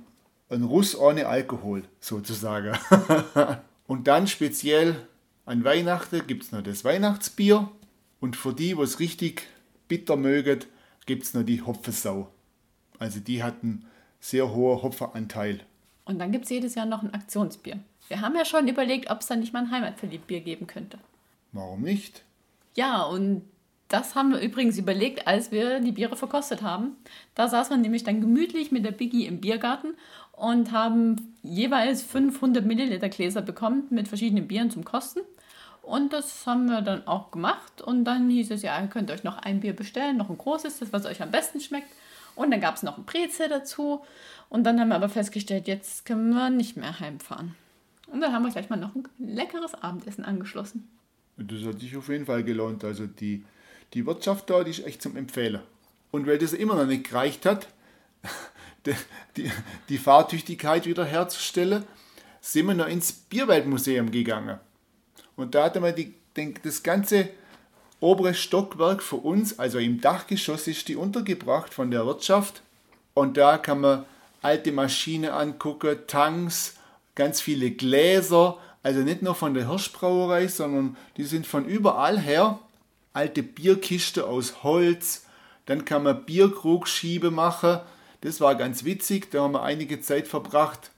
ein 0.49 0.63
Russ 0.63 0.95
ohne 0.95 1.27
Alkohol 1.27 1.83
sozusagen. 1.99 2.77
und 3.87 4.07
dann 4.07 4.27
speziell 4.27 5.07
an 5.45 5.63
Weihnachten 5.63 6.25
gibt 6.27 6.43
es 6.43 6.51
noch 6.51 6.63
das 6.63 6.83
Weihnachtsbier. 6.83 7.69
Und 8.25 8.35
für 8.35 8.53
die, 8.53 8.75
was 8.75 8.99
richtig 8.99 9.43
bitter 9.87 10.15
mögen, 10.15 10.61
gibt 11.05 11.25
es 11.25 11.35
noch 11.35 11.43
die 11.43 11.61
Hopfensau. 11.61 12.27
Also 12.97 13.19
die 13.19 13.43
hatten 13.43 13.85
sehr 14.19 14.51
hohen 14.51 14.81
Hopfenanteil. 14.81 15.59
Und 16.05 16.17
dann 16.17 16.31
gibt 16.31 16.45
es 16.45 16.49
jedes 16.49 16.73
Jahr 16.73 16.87
noch 16.87 17.03
ein 17.03 17.13
Aktionsbier. 17.13 17.77
Wir 18.07 18.21
haben 18.21 18.35
ja 18.35 18.43
schon 18.43 18.67
überlegt, 18.67 19.11
ob 19.11 19.21
es 19.21 19.27
da 19.27 19.35
nicht 19.35 19.53
mal 19.53 19.59
ein 19.59 19.69
Heimatverliebtbier 19.69 20.39
geben 20.39 20.65
könnte. 20.65 20.97
Warum 21.51 21.83
nicht? 21.83 22.23
Ja, 22.73 23.03
und 23.03 23.43
das 23.89 24.15
haben 24.15 24.31
wir 24.31 24.39
übrigens 24.39 24.79
überlegt, 24.79 25.27
als 25.27 25.51
wir 25.51 25.79
die 25.79 25.91
Biere 25.91 26.15
verkostet 26.15 26.63
haben. 26.63 26.93
Da 27.35 27.47
saß 27.47 27.69
man 27.69 27.81
nämlich 27.81 28.05
dann 28.05 28.21
gemütlich 28.21 28.71
mit 28.71 28.85
der 28.85 28.91
Biggie 28.91 29.27
im 29.27 29.39
Biergarten 29.39 29.93
und 30.31 30.71
haben 30.71 31.35
jeweils 31.43 32.01
500 32.01 32.65
Milliliter 32.65 33.09
Gläser 33.09 33.43
bekommen 33.43 33.83
mit 33.91 34.07
verschiedenen 34.07 34.47
Bieren 34.47 34.71
zum 34.71 34.83
Kosten. 34.83 35.19
Und 35.85 36.13
das 36.13 36.47
haben 36.47 36.65
wir 36.65 36.81
dann 36.81 37.07
auch 37.07 37.31
gemacht. 37.31 37.81
Und 37.81 38.05
dann 38.05 38.29
hieß 38.29 38.51
es, 38.51 38.63
ja, 38.63 38.81
ihr 38.81 38.87
könnt 38.87 39.11
euch 39.11 39.23
noch 39.23 39.37
ein 39.37 39.59
Bier 39.59 39.75
bestellen, 39.75 40.17
noch 40.17 40.29
ein 40.29 40.37
großes, 40.37 40.79
das 40.79 40.91
was 40.91 41.05
euch 41.05 41.21
am 41.21 41.31
besten 41.31 41.61
schmeckt. 41.61 41.89
Und 42.35 42.51
dann 42.51 42.59
gab 42.59 42.75
es 42.75 42.83
noch 42.83 42.97
ein 42.97 43.05
Brezel 43.05 43.49
dazu. 43.49 44.03
Und 44.49 44.63
dann 44.63 44.79
haben 44.79 44.89
wir 44.89 44.95
aber 44.95 45.09
festgestellt, 45.09 45.67
jetzt 45.67 46.05
können 46.05 46.31
wir 46.31 46.49
nicht 46.49 46.75
mehr 46.75 46.99
heimfahren. 46.99 47.55
Und 48.07 48.21
dann 48.21 48.33
haben 48.33 48.43
wir 48.43 48.51
gleich 48.51 48.69
mal 48.69 48.77
noch 48.77 48.95
ein 48.95 49.07
leckeres 49.19 49.75
Abendessen 49.75 50.25
angeschlossen. 50.25 50.89
Das 51.37 51.63
hat 51.63 51.79
sich 51.79 51.95
auf 51.95 52.09
jeden 52.09 52.25
Fall 52.25 52.43
gelohnt. 52.43 52.83
Also 52.83 53.05
die, 53.05 53.43
die 53.93 54.05
Wirtschaft 54.05 54.49
da, 54.49 54.63
die 54.63 54.71
ist 54.71 54.85
echt 54.85 55.01
zum 55.01 55.15
Empfehlen. 55.15 55.61
Und 56.11 56.27
weil 56.27 56.37
das 56.37 56.53
immer 56.53 56.75
noch 56.75 56.87
nicht 56.87 57.09
gereicht 57.09 57.45
hat, 57.45 57.67
die, 58.85 58.95
die, 59.37 59.51
die 59.89 59.97
Fahrtüchtigkeit 59.97 60.85
wieder 60.85 61.05
herzustellen, 61.05 61.83
sind 62.41 62.67
wir 62.67 62.73
noch 62.73 62.87
ins 62.87 63.11
Bierweltmuseum 63.11 64.11
gegangen. 64.11 64.59
Und 65.35 65.55
da 65.55 65.65
hatte 65.65 65.79
man 65.79 65.95
die, 65.95 66.13
den, 66.35 66.55
das 66.63 66.83
ganze 66.83 67.29
obere 67.99 68.33
Stockwerk 68.33 69.01
für 69.01 69.17
uns, 69.17 69.57
also 69.57 69.79
im 69.79 70.01
Dachgeschoss 70.01 70.67
ist 70.67 70.87
die 70.87 70.95
untergebracht 70.95 71.73
von 71.73 71.91
der 71.91 72.05
Wirtschaft. 72.05 72.61
Und 73.13 73.37
da 73.37 73.57
kann 73.57 73.81
man 73.81 74.05
alte 74.41 74.71
Maschinen 74.71 75.31
angucken, 75.31 75.97
Tanks, 76.07 76.75
ganz 77.15 77.41
viele 77.41 77.71
Gläser, 77.71 78.57
also 78.83 78.99
nicht 78.99 79.23
nur 79.23 79.33
von 79.33 79.53
der 79.53 79.67
Hirschbrauerei, 79.67 80.47
sondern 80.47 80.97
die 81.17 81.23
sind 81.23 81.47
von 81.47 81.65
überall 81.65 82.19
her. 82.19 82.59
Alte 83.13 83.41
Bierkiste 83.41 84.27
aus 84.27 84.63
Holz, 84.63 85.25
dann 85.65 85.85
kann 85.85 86.03
man 86.03 86.25
Bierkrugschiebe 86.25 87.31
machen. 87.31 87.79
Das 88.21 88.41
war 88.41 88.55
ganz 88.55 88.83
witzig, 88.83 89.31
da 89.31 89.43
haben 89.43 89.53
wir 89.53 89.63
einige 89.63 90.01
Zeit 90.01 90.27
verbracht. 90.27 90.91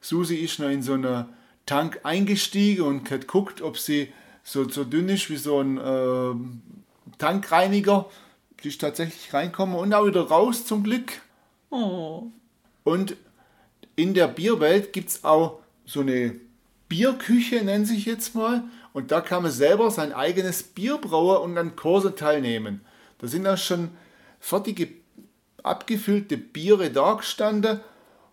Susi 0.00 0.36
ist 0.36 0.60
noch 0.60 0.70
in 0.70 0.82
so 0.82 0.94
einer 0.94 1.28
Tank 1.66 2.00
eingestiegen 2.04 2.84
und 2.84 3.10
hat 3.10 3.22
geguckt, 3.22 3.60
ob 3.60 3.76
sie 3.78 4.12
so, 4.44 4.68
so 4.68 4.84
dünn 4.84 5.08
ist 5.08 5.28
wie 5.28 5.36
so 5.36 5.60
ein 5.60 5.78
äh, 5.78 7.14
Tankreiniger. 7.18 8.08
Die 8.62 8.68
ist 8.68 8.80
tatsächlich 8.80 9.34
reinkommen 9.34 9.76
und 9.76 9.92
auch 9.92 10.06
wieder 10.06 10.22
raus 10.22 10.64
zum 10.64 10.84
Glück. 10.84 11.20
Oh. 11.70 12.28
Und 12.84 13.16
in 13.96 14.14
der 14.14 14.28
Bierwelt 14.28 14.92
gibt 14.92 15.10
es 15.10 15.24
auch 15.24 15.58
so 15.84 16.00
eine 16.00 16.36
Bierküche, 16.88 17.64
nennt 17.64 17.88
sich 17.88 18.06
jetzt 18.06 18.34
mal. 18.34 18.62
Und 18.92 19.10
da 19.10 19.20
kann 19.20 19.42
man 19.42 19.52
selber 19.52 19.90
sein 19.90 20.12
eigenes 20.12 20.62
Bier 20.62 20.98
brauen 20.98 21.42
und 21.42 21.58
an 21.58 21.76
Kurse 21.76 22.14
teilnehmen. 22.14 22.80
Da 23.18 23.26
sind 23.26 23.46
auch 23.46 23.58
schon 23.58 23.90
fertige, 24.38 24.88
abgefüllte 25.62 26.38
Biere 26.38 26.90
da 26.90 27.14
gestanden 27.14 27.80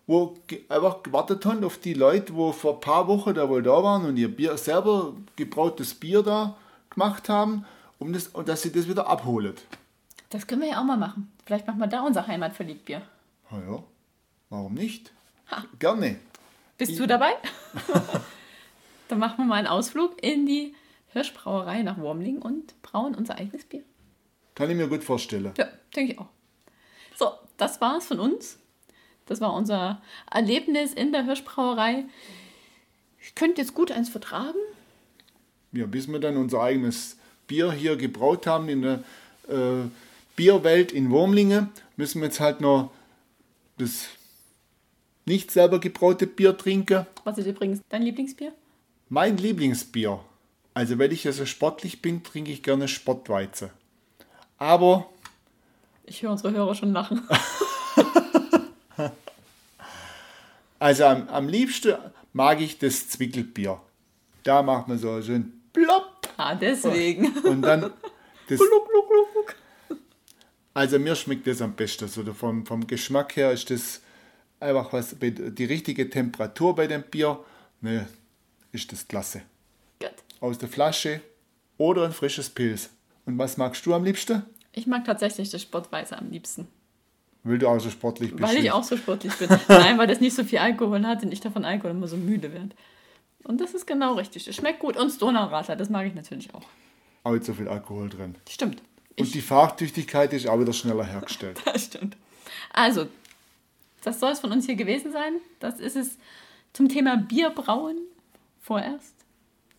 wo 0.06 0.36
einfach 0.68 1.02
gewartet 1.02 1.44
haben 1.46 1.64
auf 1.64 1.78
die 1.78 1.94
Leute, 1.94 2.34
wo 2.34 2.52
vor 2.52 2.74
ein 2.74 2.80
paar 2.80 3.08
Wochen 3.08 3.34
da 3.34 3.48
wohl 3.48 3.62
da 3.62 3.82
waren 3.82 4.04
und 4.04 4.16
ihr 4.16 4.34
Bier 4.34 4.56
selber 4.56 5.14
gebrautes 5.36 5.94
Bier 5.94 6.22
da 6.22 6.56
gemacht 6.90 7.28
haben, 7.28 7.64
um 7.98 8.12
das, 8.12 8.28
und 8.28 8.48
dass 8.48 8.62
sie 8.62 8.72
das 8.72 8.88
wieder 8.88 9.06
abholen. 9.06 9.54
Das 10.30 10.46
können 10.46 10.62
wir 10.62 10.68
ja 10.68 10.80
auch 10.80 10.84
mal 10.84 10.96
machen. 10.96 11.32
Vielleicht 11.46 11.66
machen 11.66 11.78
wir 11.78 11.86
da 11.86 12.02
unser 12.02 12.26
Heimatverliebtbier. 12.26 13.02
Na 13.50 13.58
ja, 13.58 13.82
warum 14.50 14.74
nicht? 14.74 15.12
Ha. 15.50 15.64
Gerne. 15.78 16.18
Bist 16.76 16.92
ich, 16.92 16.98
du 16.98 17.06
dabei? 17.06 17.32
Dann 19.08 19.18
machen 19.18 19.38
wir 19.38 19.44
mal 19.44 19.56
einen 19.56 19.68
Ausflug 19.68 20.22
in 20.22 20.46
die 20.46 20.74
Hirschbrauerei 21.08 21.82
nach 21.82 21.98
Wormling 21.98 22.42
und 22.42 22.80
brauen 22.82 23.14
unser 23.14 23.36
eigenes 23.36 23.64
Bier. 23.64 23.82
Kann 24.54 24.70
ich 24.70 24.76
mir 24.76 24.88
gut 24.88 25.04
vorstellen. 25.04 25.52
Ja, 25.56 25.66
denke 25.94 26.12
ich 26.12 26.18
auch. 26.18 26.28
So, 27.16 27.32
das 27.56 27.80
war's 27.80 28.06
von 28.06 28.18
uns. 28.18 28.58
Das 29.26 29.40
war 29.40 29.54
unser 29.54 30.02
Erlebnis 30.30 30.92
in 30.92 31.12
der 31.12 31.24
Hirschbrauerei. 31.24 32.04
Ich 33.20 33.34
könnte 33.34 33.60
jetzt 33.60 33.74
gut 33.74 33.90
eins 33.90 34.08
vertragen. 34.08 34.58
Ja, 35.72 35.86
bis 35.86 36.08
wir 36.08 36.18
dann 36.18 36.36
unser 36.36 36.62
eigenes 36.62 37.16
Bier 37.46 37.72
hier 37.72 37.96
gebraut 37.96 38.46
haben 38.46 38.68
in 38.68 38.82
der 38.82 39.04
äh, 39.48 39.88
Bierwelt 40.36 40.92
in 40.92 41.10
Wurmlinge, 41.10 41.68
müssen 41.96 42.20
wir 42.20 42.26
jetzt 42.26 42.40
halt 42.40 42.60
noch 42.60 42.90
das 43.78 44.08
nicht 45.26 45.50
selber 45.50 45.80
gebraute 45.80 46.26
Bier 46.26 46.56
trinken. 46.56 47.06
Was 47.24 47.38
ist 47.38 47.46
übrigens 47.46 47.80
dein 47.88 48.02
Lieblingsbier? 48.02 48.52
Mein 49.08 49.36
Lieblingsbier. 49.36 50.20
Also 50.74 50.98
wenn 50.98 51.12
ich 51.12 51.24
ja 51.24 51.32
so 51.32 51.46
sportlich 51.46 52.02
bin, 52.02 52.22
trinke 52.22 52.50
ich 52.50 52.62
gerne 52.62 52.88
Sportweizen. 52.88 53.70
Aber... 54.58 55.08
Ich 56.04 56.22
höre 56.22 56.32
unsere 56.32 56.52
Hörer 56.52 56.74
schon 56.74 56.92
lachen. 56.92 57.22
Also 60.80 61.04
am, 61.04 61.28
am 61.28 61.48
liebsten 61.48 61.94
mag 62.34 62.60
ich 62.60 62.78
das 62.78 63.08
Zwickelbier. 63.08 63.80
Da 64.42 64.62
macht 64.62 64.86
man 64.86 64.98
so, 64.98 65.12
ein 65.14 65.62
Plopp. 65.72 66.28
Ah, 66.36 66.54
deswegen. 66.54 67.28
Und 67.38 67.62
dann 67.62 67.90
das. 68.48 68.60
Also 70.76 70.98
mir 70.98 71.14
schmeckt 71.14 71.46
das 71.46 71.62
am 71.62 71.72
besten. 71.74 72.08
So 72.08 72.24
vom, 72.34 72.66
vom 72.66 72.84
Geschmack 72.86 73.36
her 73.36 73.52
ist 73.52 73.70
das 73.70 74.00
einfach 74.58 74.92
was, 74.92 75.14
die 75.20 75.64
richtige 75.64 76.10
Temperatur 76.10 76.74
bei 76.74 76.88
dem 76.88 77.04
Bier, 77.04 77.38
ne, 77.80 78.08
ist 78.72 78.90
das 78.90 79.06
klasse. 79.06 79.42
Gut. 80.00 80.12
Aus 80.40 80.58
der 80.58 80.68
Flasche 80.68 81.20
oder 81.78 82.06
ein 82.06 82.12
frisches 82.12 82.50
Pilz. 82.50 82.90
Und 83.24 83.38
was 83.38 83.56
magst 83.56 83.86
du 83.86 83.94
am 83.94 84.02
liebsten? 84.02 84.42
Ich 84.72 84.88
mag 84.88 85.04
tatsächlich 85.04 85.50
das 85.50 85.62
Sportweiße 85.62 86.18
am 86.18 86.30
liebsten. 86.30 86.66
Weil 87.44 87.58
du 87.58 87.68
auch 87.68 87.78
so 87.78 87.90
sportlich 87.90 88.30
bist. 88.30 88.42
Weil 88.42 88.56
ich 88.56 88.72
auch 88.72 88.82
so 88.82 88.96
sportlich 88.96 89.34
bin. 89.34 89.48
Nein, 89.68 89.98
weil 89.98 90.06
das 90.06 90.20
nicht 90.20 90.34
so 90.34 90.44
viel 90.44 90.58
Alkohol 90.58 91.06
hat 91.06 91.22
und 91.22 91.30
ich 91.30 91.40
davon 91.40 91.64
Alkohol 91.64 91.90
immer 91.90 92.08
so 92.08 92.16
müde 92.16 92.52
werde. 92.52 92.70
Und 93.44 93.60
das 93.60 93.74
ist 93.74 93.86
genau 93.86 94.14
richtig. 94.14 94.44
Das 94.46 94.56
schmeckt 94.56 94.80
gut. 94.80 94.96
Und 94.96 95.06
das 95.06 95.18
Donauradler, 95.18 95.76
das 95.76 95.90
mag 95.90 96.06
ich 96.06 96.14
natürlich 96.14 96.52
auch. 96.54 96.62
Aber 97.22 97.34
nicht 97.34 97.44
so 97.44 97.52
viel 97.52 97.68
Alkohol 97.68 98.08
drin. 98.08 98.36
Stimmt. 98.48 98.82
Und 99.18 99.34
die 99.34 99.42
Fahrtüchtigkeit 99.42 100.32
ist 100.32 100.48
auch 100.48 100.58
wieder 100.58 100.72
schneller 100.72 101.04
hergestellt. 101.04 101.60
Das 101.72 101.84
stimmt. 101.84 102.16
Also, 102.72 103.06
das 104.02 104.20
soll 104.20 104.32
es 104.32 104.40
von 104.40 104.50
uns 104.50 104.66
hier 104.66 104.76
gewesen 104.76 105.12
sein. 105.12 105.34
Das 105.60 105.80
ist 105.80 105.96
es 105.96 106.16
zum 106.72 106.88
Thema 106.88 107.16
Bierbrauen 107.16 107.98
vorerst. 108.60 109.14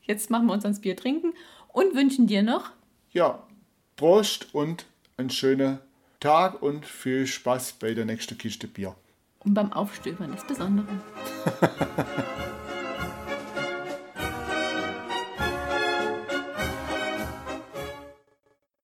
Jetzt 0.04 0.30
machen 0.30 0.45
wir 0.45 0.54
uns 0.54 0.63
ans 0.63 0.82
Bier 0.82 0.95
trinken 0.95 1.34
und 1.69 1.95
wünschen 1.95 2.28
dir 2.28 2.43
noch 2.43 2.69
Ja, 3.12 3.43
Prost 3.97 4.54
und 4.54 4.86
einen 5.17 5.30
schönen 5.32 5.80
Tag 6.19 6.62
und 6.62 6.86
viel 6.86 7.28
Spaß 7.28 7.73
bei 7.73 7.93
der 7.93 8.06
nächsten 8.06 8.38
Kiste 8.38 8.67
Bier. 8.67 8.95
und 9.43 9.54
beim 9.54 9.71
Aufstöbern 9.73 10.32
das 10.32 10.45
Besondere. 10.45 10.88